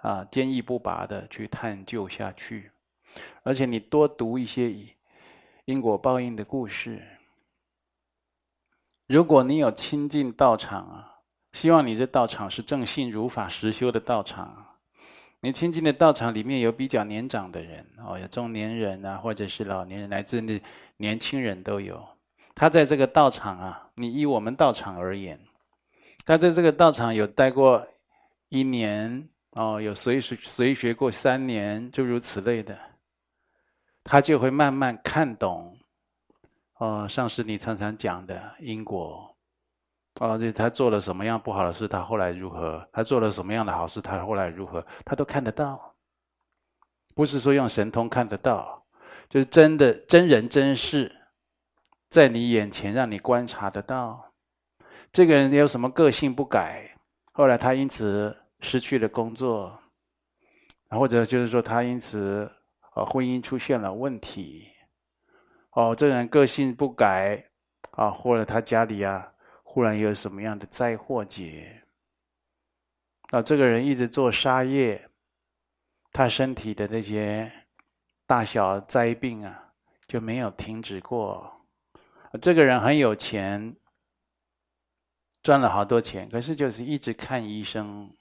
[0.02, 2.70] 啊，坚毅不拔的去探究下去。
[3.44, 4.76] 而且你多读一些
[5.64, 7.02] 因果报应的故事。
[9.08, 11.08] 如果你有亲近道场啊。
[11.54, 14.78] 希望你这道场是正信如法实修的道场。
[15.40, 20.62] 你亲近的道场里面有比较年长的人哦，有中年人啊，或者是老年人，乃至那
[20.98, 22.06] 年轻人都有。
[22.54, 25.40] 他在这个道场啊，你以我们道场而言，
[26.26, 27.86] 他在这个道场有待过
[28.50, 32.78] 一年哦，有随随随学过三年，诸如此类的，
[34.04, 35.78] 他就会慢慢看懂
[36.78, 37.08] 哦。
[37.08, 39.36] 上师你常常讲的因果。
[40.20, 42.88] 哦，对，他做了什么样不好的事，他后来如何？
[42.92, 44.86] 他做了什么样的好事，他后来如何？
[45.06, 45.96] 他都看得到，
[47.16, 48.86] 不是说用神通看得到，
[49.30, 51.16] 就是真的真人真事，
[52.10, 54.31] 在你眼前让你观察得到。
[55.12, 56.96] 这个人有什么个性不改，
[57.34, 59.80] 后来他因此失去了工作，
[60.90, 62.50] 或者就是说他因此
[62.94, 64.70] 啊婚姻出现了问题。
[65.72, 67.46] 哦，这个人个性不改
[67.92, 69.28] 啊，或者他家里啊。
[69.64, 71.82] 忽然有什么样的灾祸劫？
[73.30, 75.10] 啊，这个人一直做杀业，
[76.12, 77.50] 他身体的那些
[78.28, 79.72] 大小灾病啊，
[80.10, 81.50] 就没有停止过。
[82.42, 83.74] 这个人很有钱，
[85.44, 88.14] 赚了好多钱，可是就是一直看医生，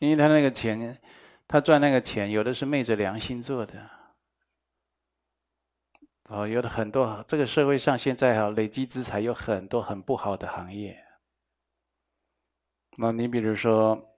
[0.00, 1.00] 因为他那个钱，
[1.46, 3.90] 他赚那个钱，有的是昧着良心做的。
[6.30, 11.04] 哦，有的很多，这个社会上现在哈累积资产有很多很不好的行业，
[12.96, 14.16] 那你比如说，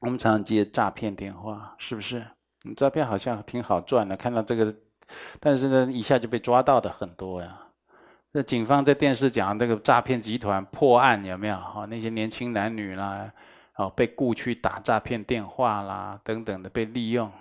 [0.00, 2.24] 我们常接诈骗电话，是不是？
[2.62, 4.76] 你诈骗好像挺好赚的，看到这个，
[5.40, 7.67] 但是呢，一下就被抓到的很多呀。
[8.32, 11.56] 那警方在电视讲这个诈骗集团破案有没有？
[11.56, 13.32] 哈，那些年轻男女啦，
[13.76, 17.32] 哦，被雇去打诈骗电话啦，等等的被利用。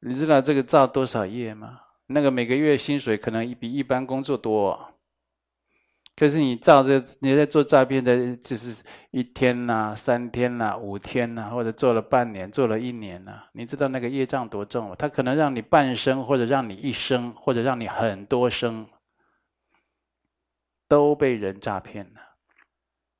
[0.00, 1.80] 你知道这个造多少业吗？
[2.06, 4.94] 那个每个月薪水可能比一般工作多。
[6.18, 14.96] 可是你照这，你在做诈骗的，就是一天呐、三天呐、五天呐、或者做了半年、做了一年呐、你知道那个业障多重吗？
[14.98, 18.84] 他可能让你半生，或者让你一生，或者让你很多生，
[20.88, 22.20] 都被人诈骗了，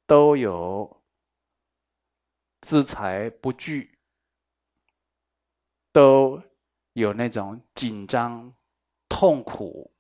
[0.05, 1.01] 都有
[2.63, 3.97] 资财不惧，
[5.93, 6.43] 都
[6.95, 8.53] 有那种紧张、
[9.09, 9.93] 痛苦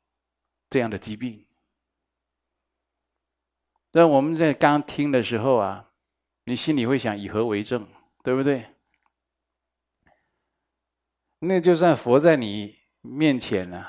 [0.68, 1.44] 这样的疾病。
[3.92, 5.90] 那我们在刚听的时候啊，
[6.44, 7.86] 你心里会想以何为证，
[8.22, 8.66] 对不对？
[11.40, 13.86] 那就算佛在你面前呢，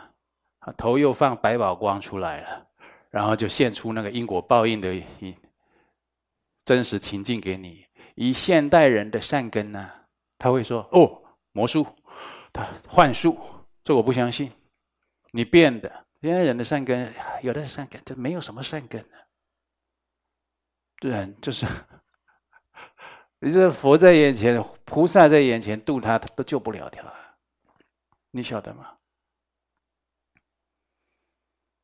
[0.60, 2.68] 啊，头又放百宝光出来了，
[3.10, 5.04] 然后就现出那个因果报应的
[6.64, 7.86] 真实情境给你。
[8.16, 9.89] 以现代人的善根呢，
[10.38, 11.22] 他会说：“哦，
[11.52, 11.88] 魔术，
[12.54, 13.39] 他幻术，
[13.84, 14.52] 这我不相信，
[15.32, 19.29] 你变的。”现在人的善根，有的善根就没有什么善根的。
[21.00, 21.66] 对，就是，
[23.39, 27.02] 你这佛在眼前，菩萨在眼前度他，他都救不了他，
[28.32, 28.95] 你晓得吗？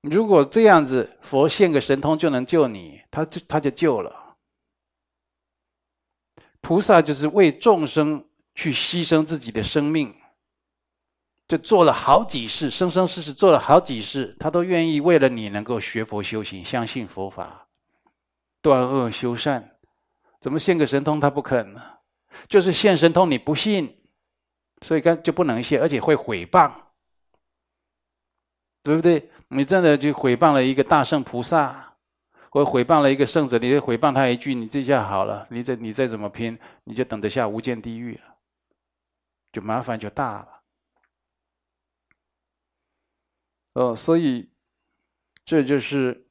[0.01, 4.37] 如果这样子，佛现个神通就能救你，他就他就救了。
[6.59, 10.13] 菩萨就是为众生去牺牲自己的生命，
[11.47, 17.64] 就做了好几世，生生世世做了好几世，他都愿意为了你能够学佛修行，相信佛法。
[18.65, 19.77] 断恶修善，
[20.41, 21.99] 怎么现个神通他不肯呢？
[22.49, 23.95] 就是现神通你不信，
[24.81, 26.73] 所以干就不能现，而且会毁谤，
[28.81, 29.29] 对不对？
[29.49, 31.95] 你真的就毁谤了一个大圣菩萨，
[32.49, 38.19] 或毁谤了一个圣者，你再毁谤他一句，你这下好了，你再你再怎么拼，你就等得下无间地狱，
[39.51, 40.63] 就麻烦就大了。
[43.73, 44.49] 哦，所以
[45.45, 46.24] 这就是。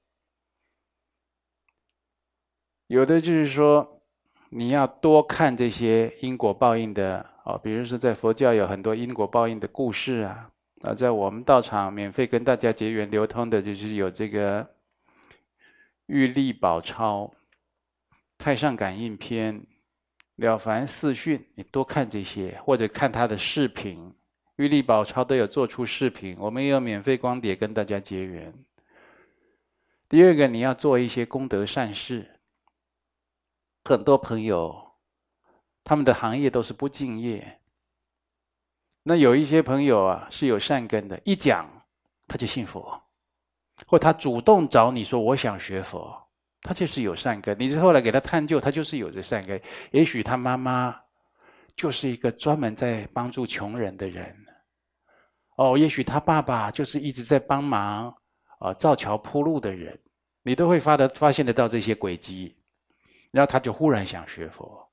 [2.87, 4.01] 有的就是说，
[4.51, 10.51] 你要多看这些因果报应的哦，比如说在佛教有很多因果报应的故事啊。
[10.83, 14.63] 啊，在我们道场免费跟大家结缘流通的，就是有这个
[16.09, 17.23] 《玉历宝钞》
[18.37, 19.55] 《太上感应篇》
[20.37, 23.99] 《了凡四训》，你多看这些，或者看他的视频，
[24.57, 28.53] 《玉历宝钞》都有做出视频，我们也有免费光碟跟大家结缘。
[30.07, 32.34] 第二个，你要做一些功德善事。
[33.87, 34.95] 很多朋友，
[35.85, 37.61] 他们的行业都是不敬业。
[39.03, 41.69] 那有一些朋友啊，是有善根的，一讲
[42.27, 43.03] 他就信佛，
[43.87, 46.17] 或他主动找你说我想学佛，
[46.63, 47.55] 他就是有善根。
[47.59, 49.61] 你之后来给他探究，他就是有这善根。
[49.91, 50.99] 也许他妈妈
[51.77, 54.35] 就是一个专门在帮助穷人的人，
[55.59, 58.17] 哦，也许他爸爸就是一直在帮忙
[58.61, 60.01] 啊造桥铺路的人，
[60.43, 62.57] 你都会发的发现得到这些轨迹。
[63.35, 64.89] 然后他就忽然想学佛，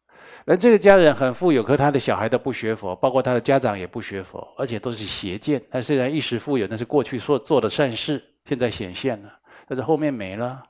[0.48, 5.62] 而这个家人很富有，可他的小孩都不学佛，包括他的家长也不学佛，而且都是邪见。
[5.70, 9.32] 他虽然一时富有，那是过去所做的善事，现在显现了，
[9.68, 10.64] 但是后面没了。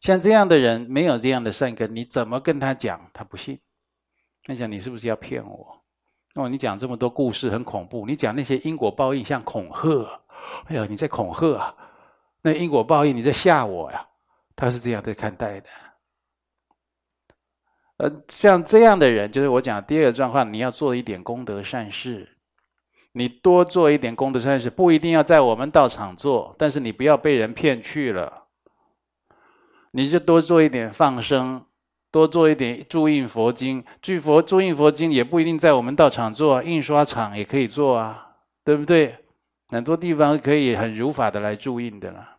[0.00, 3.60] 像这样的人，没有这样的善根，你怎么跟他讲，他不信。
[4.42, 5.80] 他想你是不是要骗我？
[6.34, 10.20] 哦，你讲这么多故事很恐怖，你讲那些因果报应像恐吓，
[10.66, 11.72] 哎呀，你在恐吓啊？
[12.42, 14.04] 那因果报应你在吓我呀？
[14.56, 15.68] 他是这样在看待的，
[17.96, 22.36] 呃，像这样的人，就是我讲第二个状况，你要做一点功德善事，
[23.12, 28.44] 你多做一点功德善事，不一定要在我们道场做，但是你不要被人骗去了，
[29.92, 31.64] 你就多做一点放生，
[32.10, 39.18] 多做一点注印佛经，注佛注印佛经也不一定在我们道场做，印刷厂也可以做啊，对不对？
[39.68, 42.33] 很多地方可以很如法的来注印的了。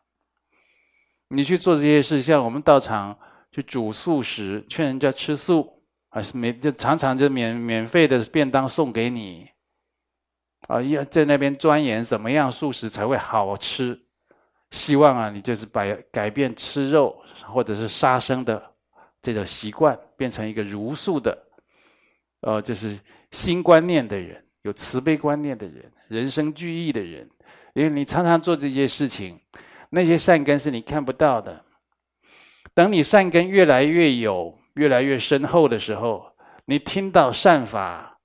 [1.30, 3.17] 你去做这些事，像我们道场
[3.51, 9.49] 去煮素食，劝人家吃素，还是免就常常就免免费的便当送给你，
[10.67, 13.99] 啊，要在那边钻研怎么样素食才会好吃，
[14.69, 18.61] 希望啊你就是把改变吃肉或者是杀生的
[19.19, 21.36] 这个习惯，变成一个茹素的，
[22.41, 22.99] 呃，就是
[23.32, 27.28] 新观念的人，有慈悲观念的人，人生具义的人，
[27.73, 29.39] 因为你常常做这些事情。
[29.90, 31.64] 那些善根是你看不到的，
[32.74, 36.26] 等你善根越来越有、越来越深厚的时候，
[36.66, 38.20] 你听到善法，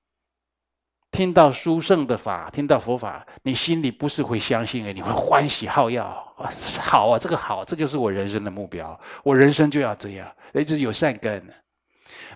[1.11, 6.05] 听到殊胜的法，听到佛法，你心里不是会相信哎，你会欢喜好要
[6.37, 6.51] 啊，
[6.81, 10.35] 好啊，这个好，这就是我人生的目标，我人生就要这样。
[10.55, 11.47] 一直有善根，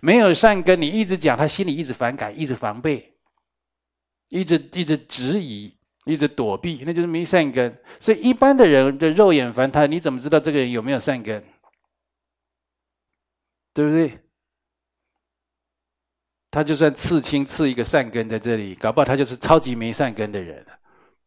[0.00, 3.14] 没有善根，你一直讲，他心里一直反感，一直防备，
[4.28, 5.76] 一直一直质疑。
[6.04, 7.76] 一直躲避，那就是没善根。
[7.98, 11.42] 所以一般的人的肉眼凡胎，你怎么知道这个人有没有善根？
[13.72, 14.18] 对不对？
[16.50, 20.64] 他就算刺青刺一个善根在这里，搞不好他就是超级没善根的人，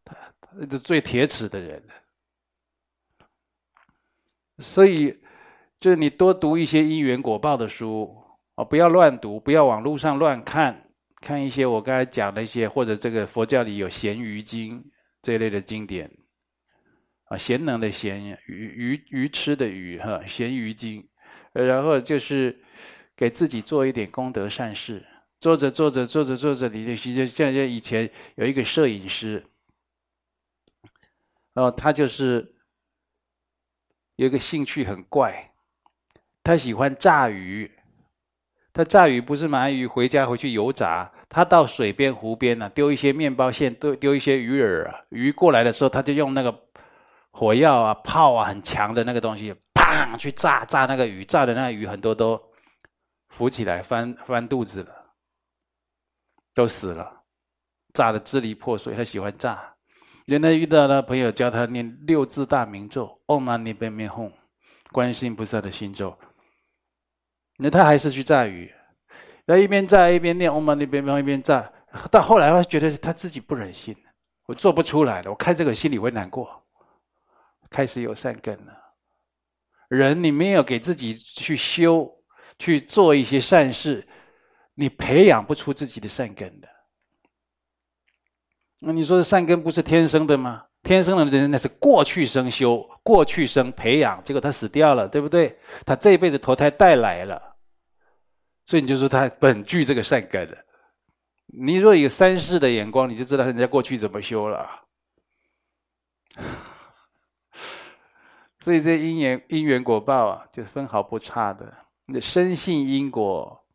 [0.05, 1.83] 他他是最铁齿的人。
[4.59, 5.19] 所以，
[5.79, 8.15] 就是你多读一些因缘果报的书
[8.55, 10.86] 啊，不要乱读，不要网络上乱看。
[11.27, 14.89] 看一些我刚才讲的一些，或者这个佛教里有咸鱼经
[15.21, 16.09] 这一类的经典，
[17.25, 21.05] 啊，贤能的贤，鱼鱼鱼吃的鱼哈，咸鱼经，
[21.51, 22.63] 然后就是
[23.13, 25.05] 给自己做一点功德善事，
[25.41, 29.45] 做着做着做着做着，你就就像像以前有一个摄影师，
[31.55, 32.55] 哦，他就是
[34.15, 35.51] 有一个兴趣很怪，
[36.41, 37.69] 他喜欢炸鱼。
[38.73, 46.57] 他炸鱼不是买鱼回家回去油炸，他到水边湖边呢，丢一些面包馅，丢丢一些鱼饵啊，鱼过来的时候，他就用那个
[47.31, 52.41] 火药啊、炮啊很强的那个东西，砰去炸炸那个鱼，炸的那鱼很多都
[53.29, 54.91] 浮起来翻翻肚子了，
[56.53, 57.23] 都死了，
[57.93, 58.95] 炸的支离破碎。
[58.95, 59.75] 他喜欢炸，
[60.27, 64.31] 原来遇到的朋友教他念六字大明咒，Om m a n i p a m e Hum，
[64.91, 66.17] 观世音菩萨的心咒。
[67.57, 68.71] 那他还是去炸鱼，
[69.47, 71.71] 那一边炸一边念嗡嘛呢叭咪，一边炸。
[72.11, 73.95] 到后来，他觉得他自己不忍心，
[74.45, 75.31] 我做不出来了。
[75.31, 76.63] 我看这个心里会难过，
[77.69, 78.73] 开始有善根了。
[79.87, 82.13] 人你没有给自己去修，
[82.59, 84.05] 去做一些善事，
[84.75, 86.67] 你培养不出自己的善根的。
[88.81, 90.65] 那你说善根不是天生的吗？
[90.83, 95.57] 天生的人那是过去生修，过去生培养，结果他死掉了，对不对？
[95.85, 97.56] 他这一辈子投胎带来了。
[98.67, 100.65] 所以你就说他本具这个善根的，
[101.47, 104.83] 你若有三世的眼光，你就知道人家过去怎么修了。
[108.59, 111.73] 所以这因缘因缘果报啊，就分毫不差的。
[112.05, 113.65] 那深信因果，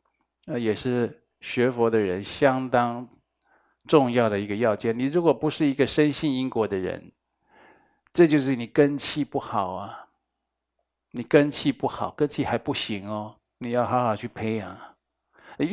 [0.46, 3.08] 呃，也是学佛的人相当
[3.86, 4.96] 重要的一个要件。
[4.98, 7.10] 你如果不是一个深信因果的人，
[8.12, 10.08] 这就是你根气不好啊。
[11.12, 13.38] 你根气不好，根气还不行哦。
[13.62, 14.76] 你要好好去培养，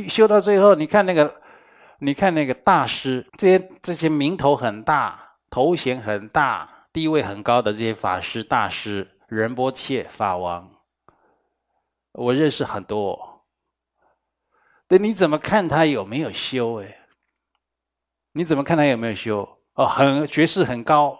[0.08, 1.42] 修到最后，你看那个，
[1.98, 5.20] 你看那个大师，这些这些名头很大、
[5.50, 10.70] 头衔很大、地位很高的这些法师大师，仁波切法王，
[12.12, 13.44] 我认识很多。
[14.88, 16.84] 对，你怎么看他有没有修？
[16.84, 16.96] 哎，
[18.34, 19.48] 你怎么看他有没有修？
[19.74, 21.18] 哦，很学识很高，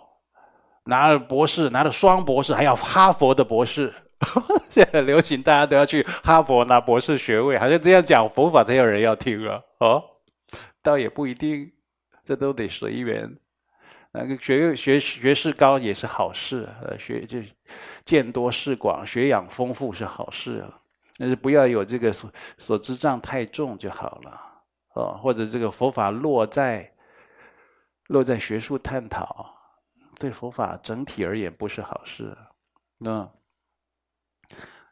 [0.84, 3.92] 拿了博士，拿了双博士，还要哈佛的博士。
[4.70, 10.04] 现在流行，大家都要去哈佛拿博士学位，好像这样讲佛法才有人要听了哦。
[10.82, 11.72] 倒也不一定，
[12.24, 13.38] 这都得随缘。
[14.12, 17.40] 那个学学学识高也是好事，呃，学就
[18.04, 20.80] 见多识广，学养丰富是好事啊。
[21.18, 24.42] 但是不要有这个所所知障太重就好了
[24.96, 26.92] 哦，或者这个佛法落在
[28.08, 29.54] 落在学术探讨，
[30.18, 32.38] 对佛法整体而言不是好事，
[33.06, 33.30] 嗯。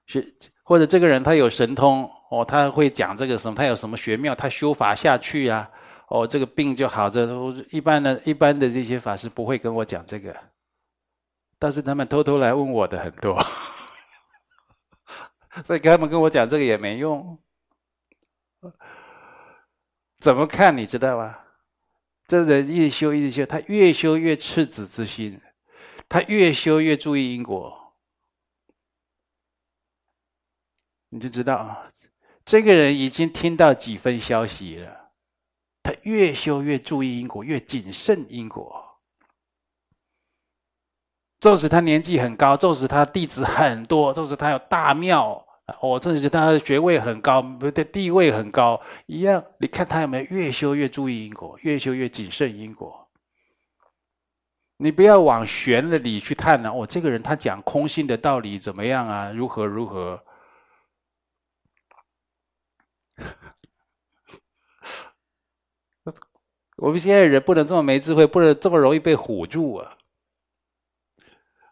[0.08, 0.26] 学
[0.64, 3.56] 或者这个人他有神通哦，他会讲这个什么？
[3.56, 4.34] 他有什么玄妙？
[4.34, 5.70] 他修法下去啊，
[6.10, 7.10] 哦，这个病就好。
[7.10, 7.26] 这
[7.72, 10.36] 一般的、一般的这些法师不会跟我讲这个，
[11.60, 13.38] 但是他们偷偷来问我的很多，
[15.64, 17.40] 所以他们跟我讲这个也没用。
[20.20, 21.38] 怎么看你知道吗？
[22.28, 25.40] 这人一修一修，他越修越赤子之心，
[26.10, 27.87] 他越修越注意因果。
[31.10, 31.90] 你就知道啊，
[32.46, 35.12] 这个人已经听到几分消息了。
[35.84, 38.84] 他越修越注意因果，越谨慎因果。
[41.40, 45.46] 纵使他年纪很高，纵使他弟子很多，纵使他有大庙，
[45.80, 49.42] 哦，纵使他的学位很高，不对，地位很高，一样。
[49.60, 53.08] 你看他有没有越修越注意因果，越修越谨慎因果？
[54.78, 56.70] 你不要往玄的理去探呢。
[56.70, 59.32] 哦，这个人他讲空性的道理怎么样啊？
[59.32, 60.22] 如何如何？
[66.78, 69.98] 我们现在人不能这么没智慧，不能这么容易被唬住啊！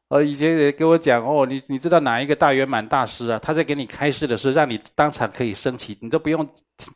[0.07, 3.39] 呃，以前也跟我讲哦，你你知道哪一个大圆满大师啊？
[3.39, 6.47] 他在给你开示的时候，让你当场可以升起，你都不用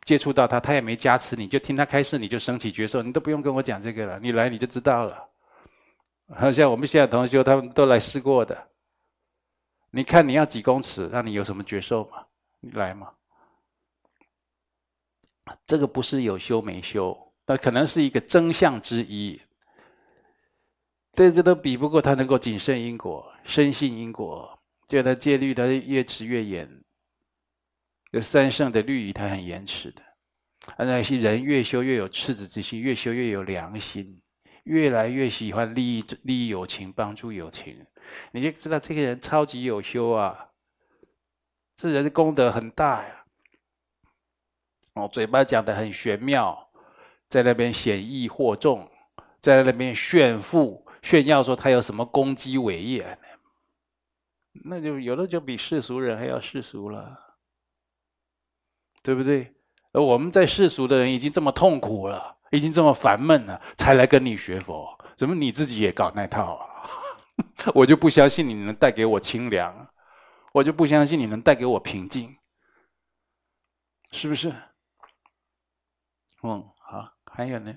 [0.04, 5.28] 接触到他，他也没加持你，就听他开示，你就升起觉受，你都不用跟我讲这个了，你来你就知道了。
[6.36, 8.68] 好像我们现在同学他们都来试过的，
[9.90, 12.26] 你看你要几公尺，让你有什么觉受吗？
[12.60, 13.08] 你来嘛？
[15.66, 19.40] 这个不是有修没修，那可能是一个真相之一。
[21.12, 26.68] 这这都比不过他能够谨慎因果、深信因果，就他戒律他越持越严。
[28.12, 30.02] 有三圣的律仪，他很严持的。
[30.76, 34.20] 而那些人越修越有赤子之心，越修越有良心，
[34.64, 37.84] 越来越喜欢利益利益友情，帮助友情。
[38.32, 40.48] 你就知道这个人超级有修啊，
[41.76, 43.19] 这人的功德很大呀。
[44.94, 46.68] 哦，嘴巴讲的很玄妙，
[47.28, 48.90] 在那边显义惑众，
[49.40, 50.84] 在那边炫富。
[51.02, 53.18] 炫耀说他有什么功绩伟业？
[54.64, 57.36] 那就有的就比世俗人还要世俗了，
[59.02, 59.54] 对不对？
[59.92, 66.66] 而我们在世俗的人已经这么痛苦了，已经这么烦闷了，才来跟你学佛，怎么你自己也搞那套啊？
[67.74, 69.88] 我就不相信你能带给我清凉，
[70.52, 72.36] 我就不相信你能带给我平静，
[74.10, 74.52] 是不是？
[76.42, 77.76] 嗯，好，还有呢？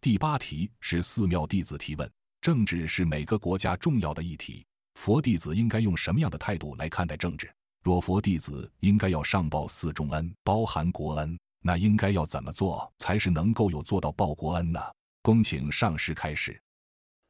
[0.00, 2.10] 第八题是寺庙弟子提问。
[2.40, 4.64] 政治是每个国家重要的议题，
[4.94, 7.52] 佛弟子应该用什么样的态度来看待政治？
[7.82, 14.80] 若佛弟子应该要上报四重恩，包含国恩，那应该要怎么做才是能够有做到报国恩呢？
[15.22, 16.60] 恭请上师开始。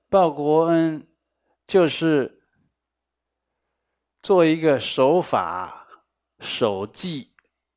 [0.09, 1.07] 报国恩
[1.67, 2.43] 就是
[4.23, 5.87] 做一个守法、
[6.41, 7.33] 守纪、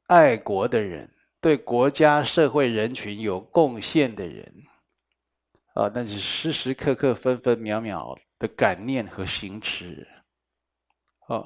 [0.07, 1.09] 爱国的人，
[1.41, 4.53] 对国家、社会、人群有贡献的人。
[5.75, 10.05] 啊，那是时时刻刻、分分秒秒的感念和行持。
[11.27, 11.45] 哦，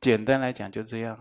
[0.00, 1.16] 简单来讲就这样。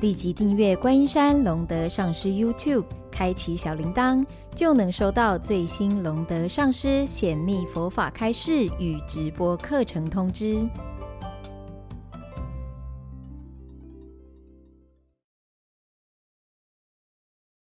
[0.00, 4.24] 立即订阅观音山龙德上师 YouTube，开启小铃铛，
[4.54, 10.58] 就能收到最新龙德上师显密佛法开示与直播课程通知。